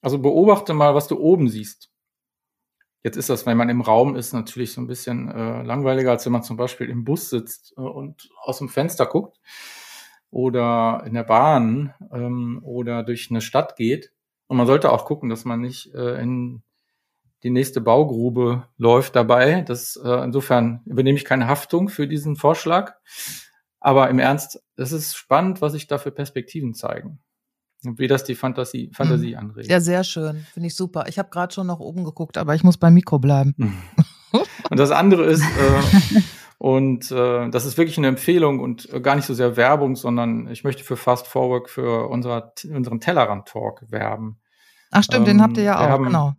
Also 0.04 0.20
beobachte 0.20 0.74
mal, 0.74 0.94
was 0.94 1.08
du 1.08 1.18
oben 1.18 1.48
siehst. 1.48 1.90
Jetzt 3.04 3.16
ist 3.16 3.30
das, 3.30 3.46
wenn 3.46 3.58
man 3.58 3.70
im 3.70 3.82
Raum 3.82 4.16
ist, 4.18 4.34
natürlich 4.34 4.74
so 4.74 4.82
ein 4.82 4.88
bisschen 4.88 5.32
äh, 5.32 5.64
langweiliger, 5.64 6.12
als 6.12 6.26
wenn 6.26 6.34
man 6.34 6.44
zum 6.44 6.58
Beispiel 6.58 6.90
im 6.90 7.06
Bus 7.06 7.30
sitzt 7.30 7.74
äh, 7.78 7.82
und 7.82 8.30
aus 8.42 8.58
dem 8.58 8.68
Fenster 8.68 9.06
guckt 9.06 9.40
oder 10.30 11.04
in 11.06 11.14
der 11.14 11.24
Bahn 11.24 11.94
ähm, 12.12 12.60
oder 12.64 13.04
durch 13.04 13.30
eine 13.32 13.40
Stadt 13.40 13.78
geht. 13.78 14.12
Und 14.48 14.58
man 14.58 14.68
sollte 14.68 14.92
auch 14.92 15.06
gucken, 15.06 15.30
dass 15.30 15.46
man 15.46 15.62
nicht 15.62 15.94
äh, 15.96 16.22
in 16.22 16.64
die 17.44 17.50
nächste 17.50 17.80
Baugrube 17.80 18.68
läuft 18.78 19.16
dabei. 19.16 19.62
Das, 19.62 19.96
äh, 19.96 20.24
insofern 20.24 20.82
übernehme 20.86 21.18
ich 21.18 21.26
keine 21.26 21.48
Haftung 21.48 21.88
für 21.88 22.10
diesen 22.10 22.36
Vorschlag. 22.36 22.96
Aber 23.80 24.10
im 24.10 24.20
Ernst, 24.20 24.62
es 24.76 24.92
ist 24.92 25.16
spannend, 25.16 25.62
was 25.62 25.74
sich 25.74 25.88
da 25.88 25.98
für 25.98 26.12
Perspektiven 26.12 26.74
zeigen. 26.74 27.20
Und 27.86 28.00
wie 28.00 28.08
das 28.08 28.24
die 28.24 28.36
Fantasie, 28.36 28.90
Fantasie 28.94 29.36
anregt. 29.36 29.70
Ja, 29.70 29.80
sehr 29.82 30.04
schön. 30.04 30.46
Finde 30.54 30.68
ich 30.68 30.76
super. 30.76 31.06
Ich 31.08 31.20
habe 31.20 31.30
gerade 31.30 31.54
schon 31.54 31.68
nach 31.68 31.80
oben 31.80 32.04
geguckt, 32.04 32.38
aber 32.38 32.56
ich 32.56 32.64
muss 32.64 32.78
beim 32.78 32.94
Mikro 32.94 33.20
bleiben. 33.20 33.56
Und 34.70 34.80
das 34.80 34.90
andere 34.92 35.26
ist, 35.26 35.44
äh, 35.44 36.22
und 36.58 37.12
äh, 37.12 37.50
das 37.50 37.66
ist 37.66 37.78
wirklich 37.78 37.98
eine 38.00 38.08
Empfehlung 38.08 38.60
und 38.62 38.92
äh, 38.92 39.00
gar 39.02 39.16
nicht 39.16 39.26
so 39.26 39.34
sehr 39.36 39.58
Werbung, 39.58 39.96
sondern 39.96 40.48
ich 40.48 40.64
möchte 40.64 40.84
für 40.84 40.96
Fast 40.98 41.28
Forward 41.28 41.70
für 41.70 42.08
unser, 42.10 42.54
unseren 42.74 43.00
Tellerrand-Talk 43.00 43.92
werben. 43.92 44.40
Ach 44.90 45.04
stimmt, 45.04 45.28
Ähm, 45.28 45.38
den 45.38 45.42
habt 45.44 45.58
ihr 45.58 45.64
ja 45.64 45.78
auch, 45.80 45.90
haben- 45.90 46.06
genau. 46.06 46.34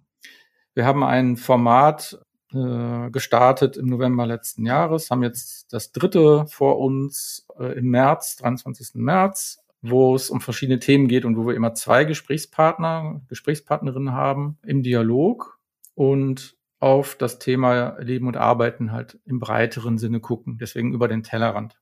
Wir 0.75 0.87
haben 0.87 1.05
ein 1.05 1.37
Format 1.37 2.19
äh, 2.53 3.11
gestartet 3.11 3.77
im 3.77 3.87
November 3.87 4.27
letzten 4.27 4.67
Jahres, 4.67 5.11
haben 5.11 5.23
jetzt 5.23 5.73
das 5.73 5.93
dritte 5.93 6.47
vor 6.49 6.81
uns 6.81 7.47
äh, 7.61 7.79
im 7.79 7.91
März, 7.91 8.37
23. 8.37 8.95
März, 8.95 9.59
wo 9.91 10.15
es 10.15 10.31
um 10.31 10.41
verschiedene 10.41 10.79
Themen 10.79 11.09
geht 11.09 11.25
und 11.25 11.37
wo 11.37 11.47
wir 11.47 11.55
immer 11.55 11.75
zwei 11.75 12.05
Gesprächspartner, 12.05 13.21
Gesprächspartnerinnen 13.29 14.13
haben 14.13 14.59
im 14.65 14.83
Dialog 14.83 15.59
und 15.95 16.57
auf 16.81 17.17
das 17.17 17.39
Thema 17.39 17.99
Leben 18.01 18.27
und 18.27 18.37
Arbeiten 18.37 18.93
halt 18.93 19.19
im 19.27 19.41
breiteren 19.41 19.99
Sinne 19.99 20.21
gucken, 20.21 20.57
deswegen 20.59 20.95
über 20.95 21.07
den 21.07 21.23
Tellerrand. 21.23 21.79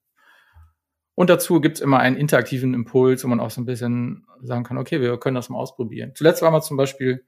Und 1.14 1.30
dazu 1.30 1.60
gibt's 1.60 1.80
immer 1.80 2.00
einen 2.00 2.16
interaktiven 2.16 2.74
Impuls, 2.74 3.22
wo 3.22 3.28
man 3.28 3.38
auch 3.38 3.50
so 3.50 3.60
ein 3.60 3.66
bisschen 3.66 4.26
sagen 4.40 4.64
kann, 4.64 4.78
okay, 4.78 5.00
wir 5.00 5.16
können 5.18 5.36
das 5.36 5.48
mal 5.48 5.58
ausprobieren. 5.58 6.12
Zuletzt 6.16 6.42
waren 6.42 6.54
wir 6.54 6.60
zum 6.60 6.76
Beispiel 6.76 7.24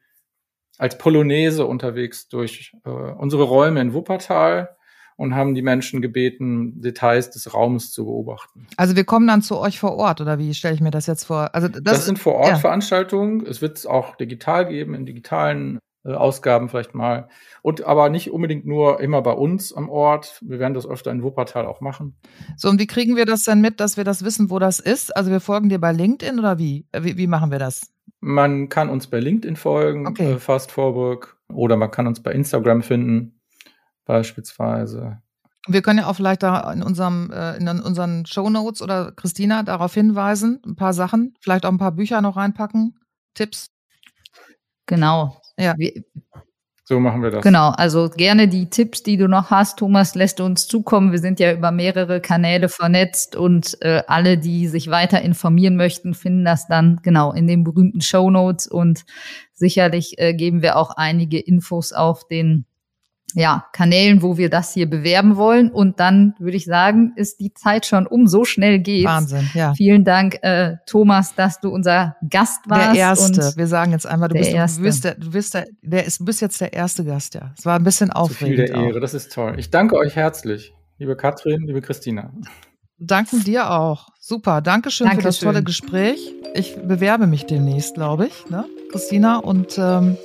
als 0.79 0.99
Polonaise 0.99 1.67
unterwegs 1.67 2.29
durch 2.29 2.73
äh, 2.85 2.91
unsere 2.91 3.45
Räume 3.45 3.81
in 3.81 3.93
Wuppertal 3.93 4.77
und 5.17 5.35
haben 5.35 5.55
die 5.55 5.63
Menschen 5.63 6.03
gebeten, 6.03 6.81
Details 6.81 7.31
des 7.31 7.55
Raumes 7.55 7.93
zu 7.93 8.05
beobachten. 8.05 8.67
Also 8.77 8.97
wir 8.97 9.05
kommen 9.05 9.27
dann 9.27 9.43
zu 9.43 9.59
euch 9.59 9.79
vor 9.79 9.97
Ort 9.97 10.21
oder 10.21 10.39
wie 10.39 10.55
stelle 10.55 10.75
ich 10.75 10.81
mir 10.81 10.91
das 10.91 11.07
jetzt 11.07 11.25
vor? 11.25 11.55
Also 11.55 11.69
das, 11.69 11.83
das 11.83 12.05
sind 12.07 12.19
vor 12.19 12.35
Ort 12.35 12.49
ja. 12.49 12.57
Veranstaltungen. 12.57 13.47
Es 13.47 13.63
wird 13.63 13.79
es 13.79 13.87
auch 13.87 14.17
digital 14.17 14.67
geben 14.67 14.95
in 14.95 15.07
digitalen 15.07 15.79
äh, 16.05 16.13
Ausgaben 16.13 16.69
vielleicht 16.69 16.95
mal 16.95 17.29
und 17.63 17.85
aber 17.85 18.11
nicht 18.11 18.31
unbedingt 18.31 18.67
nur 18.67 19.01
immer 19.01 19.23
bei 19.23 19.33
uns 19.33 19.73
am 19.73 19.89
Ort. 19.89 20.41
Wir 20.45 20.59
werden 20.59 20.75
das 20.75 20.87
öfter 20.87 21.11
in 21.11 21.23
Wuppertal 21.23 21.67
auch 21.67 21.81
machen. 21.81 22.17
So 22.57 22.69
und 22.69 22.81
wie 22.81 22.87
kriegen 22.87 23.17
wir 23.17 23.25
das 23.25 23.45
dann 23.45 23.61
mit, 23.61 23.81
dass 23.81 23.97
wir 23.97 24.05
das 24.05 24.25
wissen, 24.25 24.51
wo 24.51 24.59
das 24.59 24.81
ist? 24.81 25.17
Also 25.17 25.31
wir 25.31 25.41
folgen 25.41 25.69
dir 25.69 25.81
bei 25.81 25.93
LinkedIn 25.93 26.39
oder 26.39 26.59
wie? 26.59 26.87
Äh, 26.93 27.05
wie, 27.05 27.17
wie 27.17 27.27
machen 27.27 27.51
wir 27.51 27.59
das? 27.59 27.93
Man 28.21 28.69
kann 28.69 28.89
uns 28.89 29.07
bei 29.07 29.21
LinkedIn 29.21 29.57
folgen, 29.57 30.07
okay. 30.07 30.33
äh, 30.33 30.39
Fast 30.39 30.73
Forward, 30.73 31.37
oder 31.53 31.77
man 31.77 31.91
kann 31.91 32.07
uns 32.07 32.23
bei 32.23 32.33
Instagram 32.33 32.83
finden 32.83 33.34
beispielsweise. 34.05 35.19
Wir 35.67 35.81
können 35.81 36.01
ja 36.01 36.07
auch 36.07 36.17
vielleicht 36.17 36.43
da 36.43 36.71
in 36.73 36.83
unserem 36.83 37.31
äh, 37.31 37.57
in 37.57 37.69
unseren 37.69 38.27
Show 38.27 38.51
Notes 38.51 38.83
oder 38.83 39.13
Christina 39.13 39.63
darauf 39.63 39.95
hinweisen, 39.95 40.61
ein 40.67 40.77
paar 40.77 40.93
Sachen, 40.93 41.35
vielleicht 41.41 41.65
auch 41.65 41.73
ein 41.73 41.79
paar 41.79 41.93
Bücher 41.93 42.21
noch 42.21 42.37
reinpacken, 42.37 42.99
Tipps. 43.33 43.71
Genau. 44.87 45.41
Ja. 45.59 45.75
So 46.87 47.01
machen 47.01 47.23
wir 47.23 47.31
das. 47.31 47.43
Genau, 47.43 47.71
also 47.71 48.11
gerne 48.11 48.47
die 48.47 48.69
Tipps, 48.69 49.03
die 49.03 49.17
du 49.17 49.27
noch 49.27 49.51
hast, 49.51 49.79
Thomas, 49.79 50.15
lässt 50.15 50.39
uns 50.43 50.69
zukommen. 50.69 51.13
Wir 51.13 51.19
sind 51.19 51.41
ja 51.41 51.51
über 51.55 51.71
mehrere 51.71 52.21
Kanäle 52.21 52.69
vernetzt 52.69 53.37
und 53.37 53.79
äh, 53.81 54.03
alle, 54.07 54.37
die 54.37 54.69
sich 54.69 54.91
weiter 54.91 55.23
informieren 55.23 55.77
möchten, 55.77 56.13
finden 56.13 56.45
das 56.45 56.67
dann 56.67 57.01
genau 57.03 57.33
in 57.33 57.47
den 57.47 57.65
berühmten 57.65 58.03
Show 58.03 58.31
Notes 58.31 58.67
und 58.67 59.07
sicherlich 59.55 60.19
äh, 60.19 60.35
geben 60.35 60.61
wir 60.61 60.77
auch 60.77 60.91
einige 60.91 61.39
Infos 61.39 61.95
auf 61.95 62.29
den 62.29 62.67
ja, 63.35 63.67
Kanälen, 63.73 64.23
wo 64.23 64.37
wir 64.39 64.49
das 64.49 64.73
hier 64.73 64.89
bewerben 64.89 65.37
wollen. 65.37 65.71
Und 65.71 66.01
dann 66.01 66.35
würde 66.39 66.57
ich 66.57 66.65
sagen, 66.65 67.13
ist 67.17 67.41
die 67.41 67.53
Zeit 67.53 67.85
schon 67.87 68.07
um. 68.07 68.27
So 68.27 68.45
schnell 68.45 68.79
geht's. 68.79 69.09
Wahnsinn, 69.09 69.51
ja. 69.55 69.75
Vielen 69.75 70.05
Dank, 70.05 70.39
äh, 70.43 70.77
Thomas, 70.87 71.35
dass 71.35 71.61
du 71.61 71.69
unser 71.71 72.17
Gast 72.29 72.69
warst. 72.69 72.95
Der 72.95 73.01
Erste. 73.01 73.53
wir 73.57 73.67
sagen 73.67 73.93
jetzt 73.93 74.07
einmal, 74.07 74.29
du, 74.29 74.35
bist, 74.35 74.53
du, 74.53 74.83
bist, 74.83 75.05
der, 75.05 75.15
du, 75.17 75.31
bist, 75.31 75.55
der, 75.55 75.67
der 75.83 76.05
ist, 76.05 76.21
du 76.21 76.25
bist 76.25 76.41
jetzt 76.41 76.61
der 76.61 76.73
erste 76.73 77.05
Gast, 77.05 77.35
ja. 77.35 77.53
Es 77.59 77.67
war 77.67 77.77
ein 77.77 77.85
bisschen 77.85 78.11
aufregend. 78.11 78.69
Zu 78.69 78.73
viel 78.73 78.75
der 78.75 78.89
Ehre, 78.89 79.01
das 79.01 79.15
ist 79.15 79.33
toll. 79.33 79.55
Ich 79.59 79.71
danke 79.71 79.97
euch 79.97 80.17
herzlich, 80.17 80.73
liebe 80.99 81.17
Katrin, 81.17 81.67
liebe 81.67 81.81
Christina. 81.81 82.33
Danken 82.99 83.43
dir 83.43 83.71
auch. 83.71 84.09
Super. 84.21 84.61
Dankeschön, 84.61 85.07
Dankeschön. 85.07 85.23
für 85.23 85.29
das 85.29 85.39
tolle 85.41 85.63
Gespräch. 85.63 86.33
Ich 86.55 86.77
bewerbe 86.77 87.27
mich 87.27 87.45
demnächst, 87.45 87.95
glaube 87.95 88.29
ich, 88.29 88.49
ne, 88.49 88.65
Christina. 88.91 89.39
Und 89.39 89.77
ähm, 89.79 90.17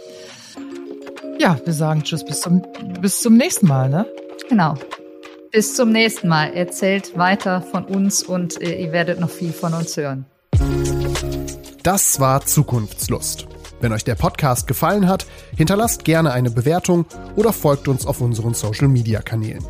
ja, 1.40 1.60
wir 1.64 1.74
sagen 1.74 2.04
Tschüss, 2.04 2.24
bis 2.24 2.42
zum, 2.42 2.62
bis 3.02 3.22
zum 3.22 3.36
nächsten 3.36 3.68
Mal, 3.68 3.90
ne? 3.90 4.06
Genau. 4.50 4.76
Bis 5.52 5.76
zum 5.76 5.92
nächsten 5.92 6.28
Mal. 6.28 6.54
Erzählt 6.54 7.18
weiter 7.18 7.62
von 7.62 7.86
uns 7.86 8.22
und 8.22 8.62
äh, 8.62 8.84
ihr 8.84 8.92
werdet 8.92 9.20
noch 9.20 9.30
viel 9.30 9.54
von 9.54 9.74
uns 9.74 9.98
hören. 9.98 10.26
Das 11.82 12.20
war 12.20 12.46
Zukunftslust. 12.46 13.48
Wenn 13.82 13.94
euch 13.94 14.04
der 14.04 14.16
Podcast 14.16 14.68
gefallen 14.68 15.08
hat, 15.08 15.26
hinterlasst 15.56 16.04
gerne 16.04 16.34
eine 16.34 16.52
Bewertung 16.52 17.06
oder 17.38 17.54
folgt 17.54 17.88
uns 17.88 18.06
auf 18.06 18.20
unseren 18.20 18.54
Social 18.54 18.90
Media 18.90 19.22
Kanälen. 19.22 19.64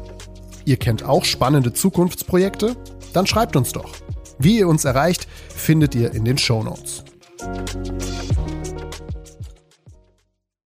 Ihr 0.65 0.77
kennt 0.77 1.03
auch 1.03 1.23
spannende 1.23 1.71
Zukunftsprojekte? 1.71 2.75
Dann 3.13 3.27
schreibt 3.27 3.55
uns 3.55 3.71
doch. 3.71 3.93
Wie 4.39 4.59
ihr 4.59 4.67
uns 4.67 4.85
erreicht, 4.85 5.27
findet 5.55 5.93
ihr 5.93 6.13
in 6.13 6.25
den 6.25 6.37
Show 6.37 6.63
Notes. 6.63 7.03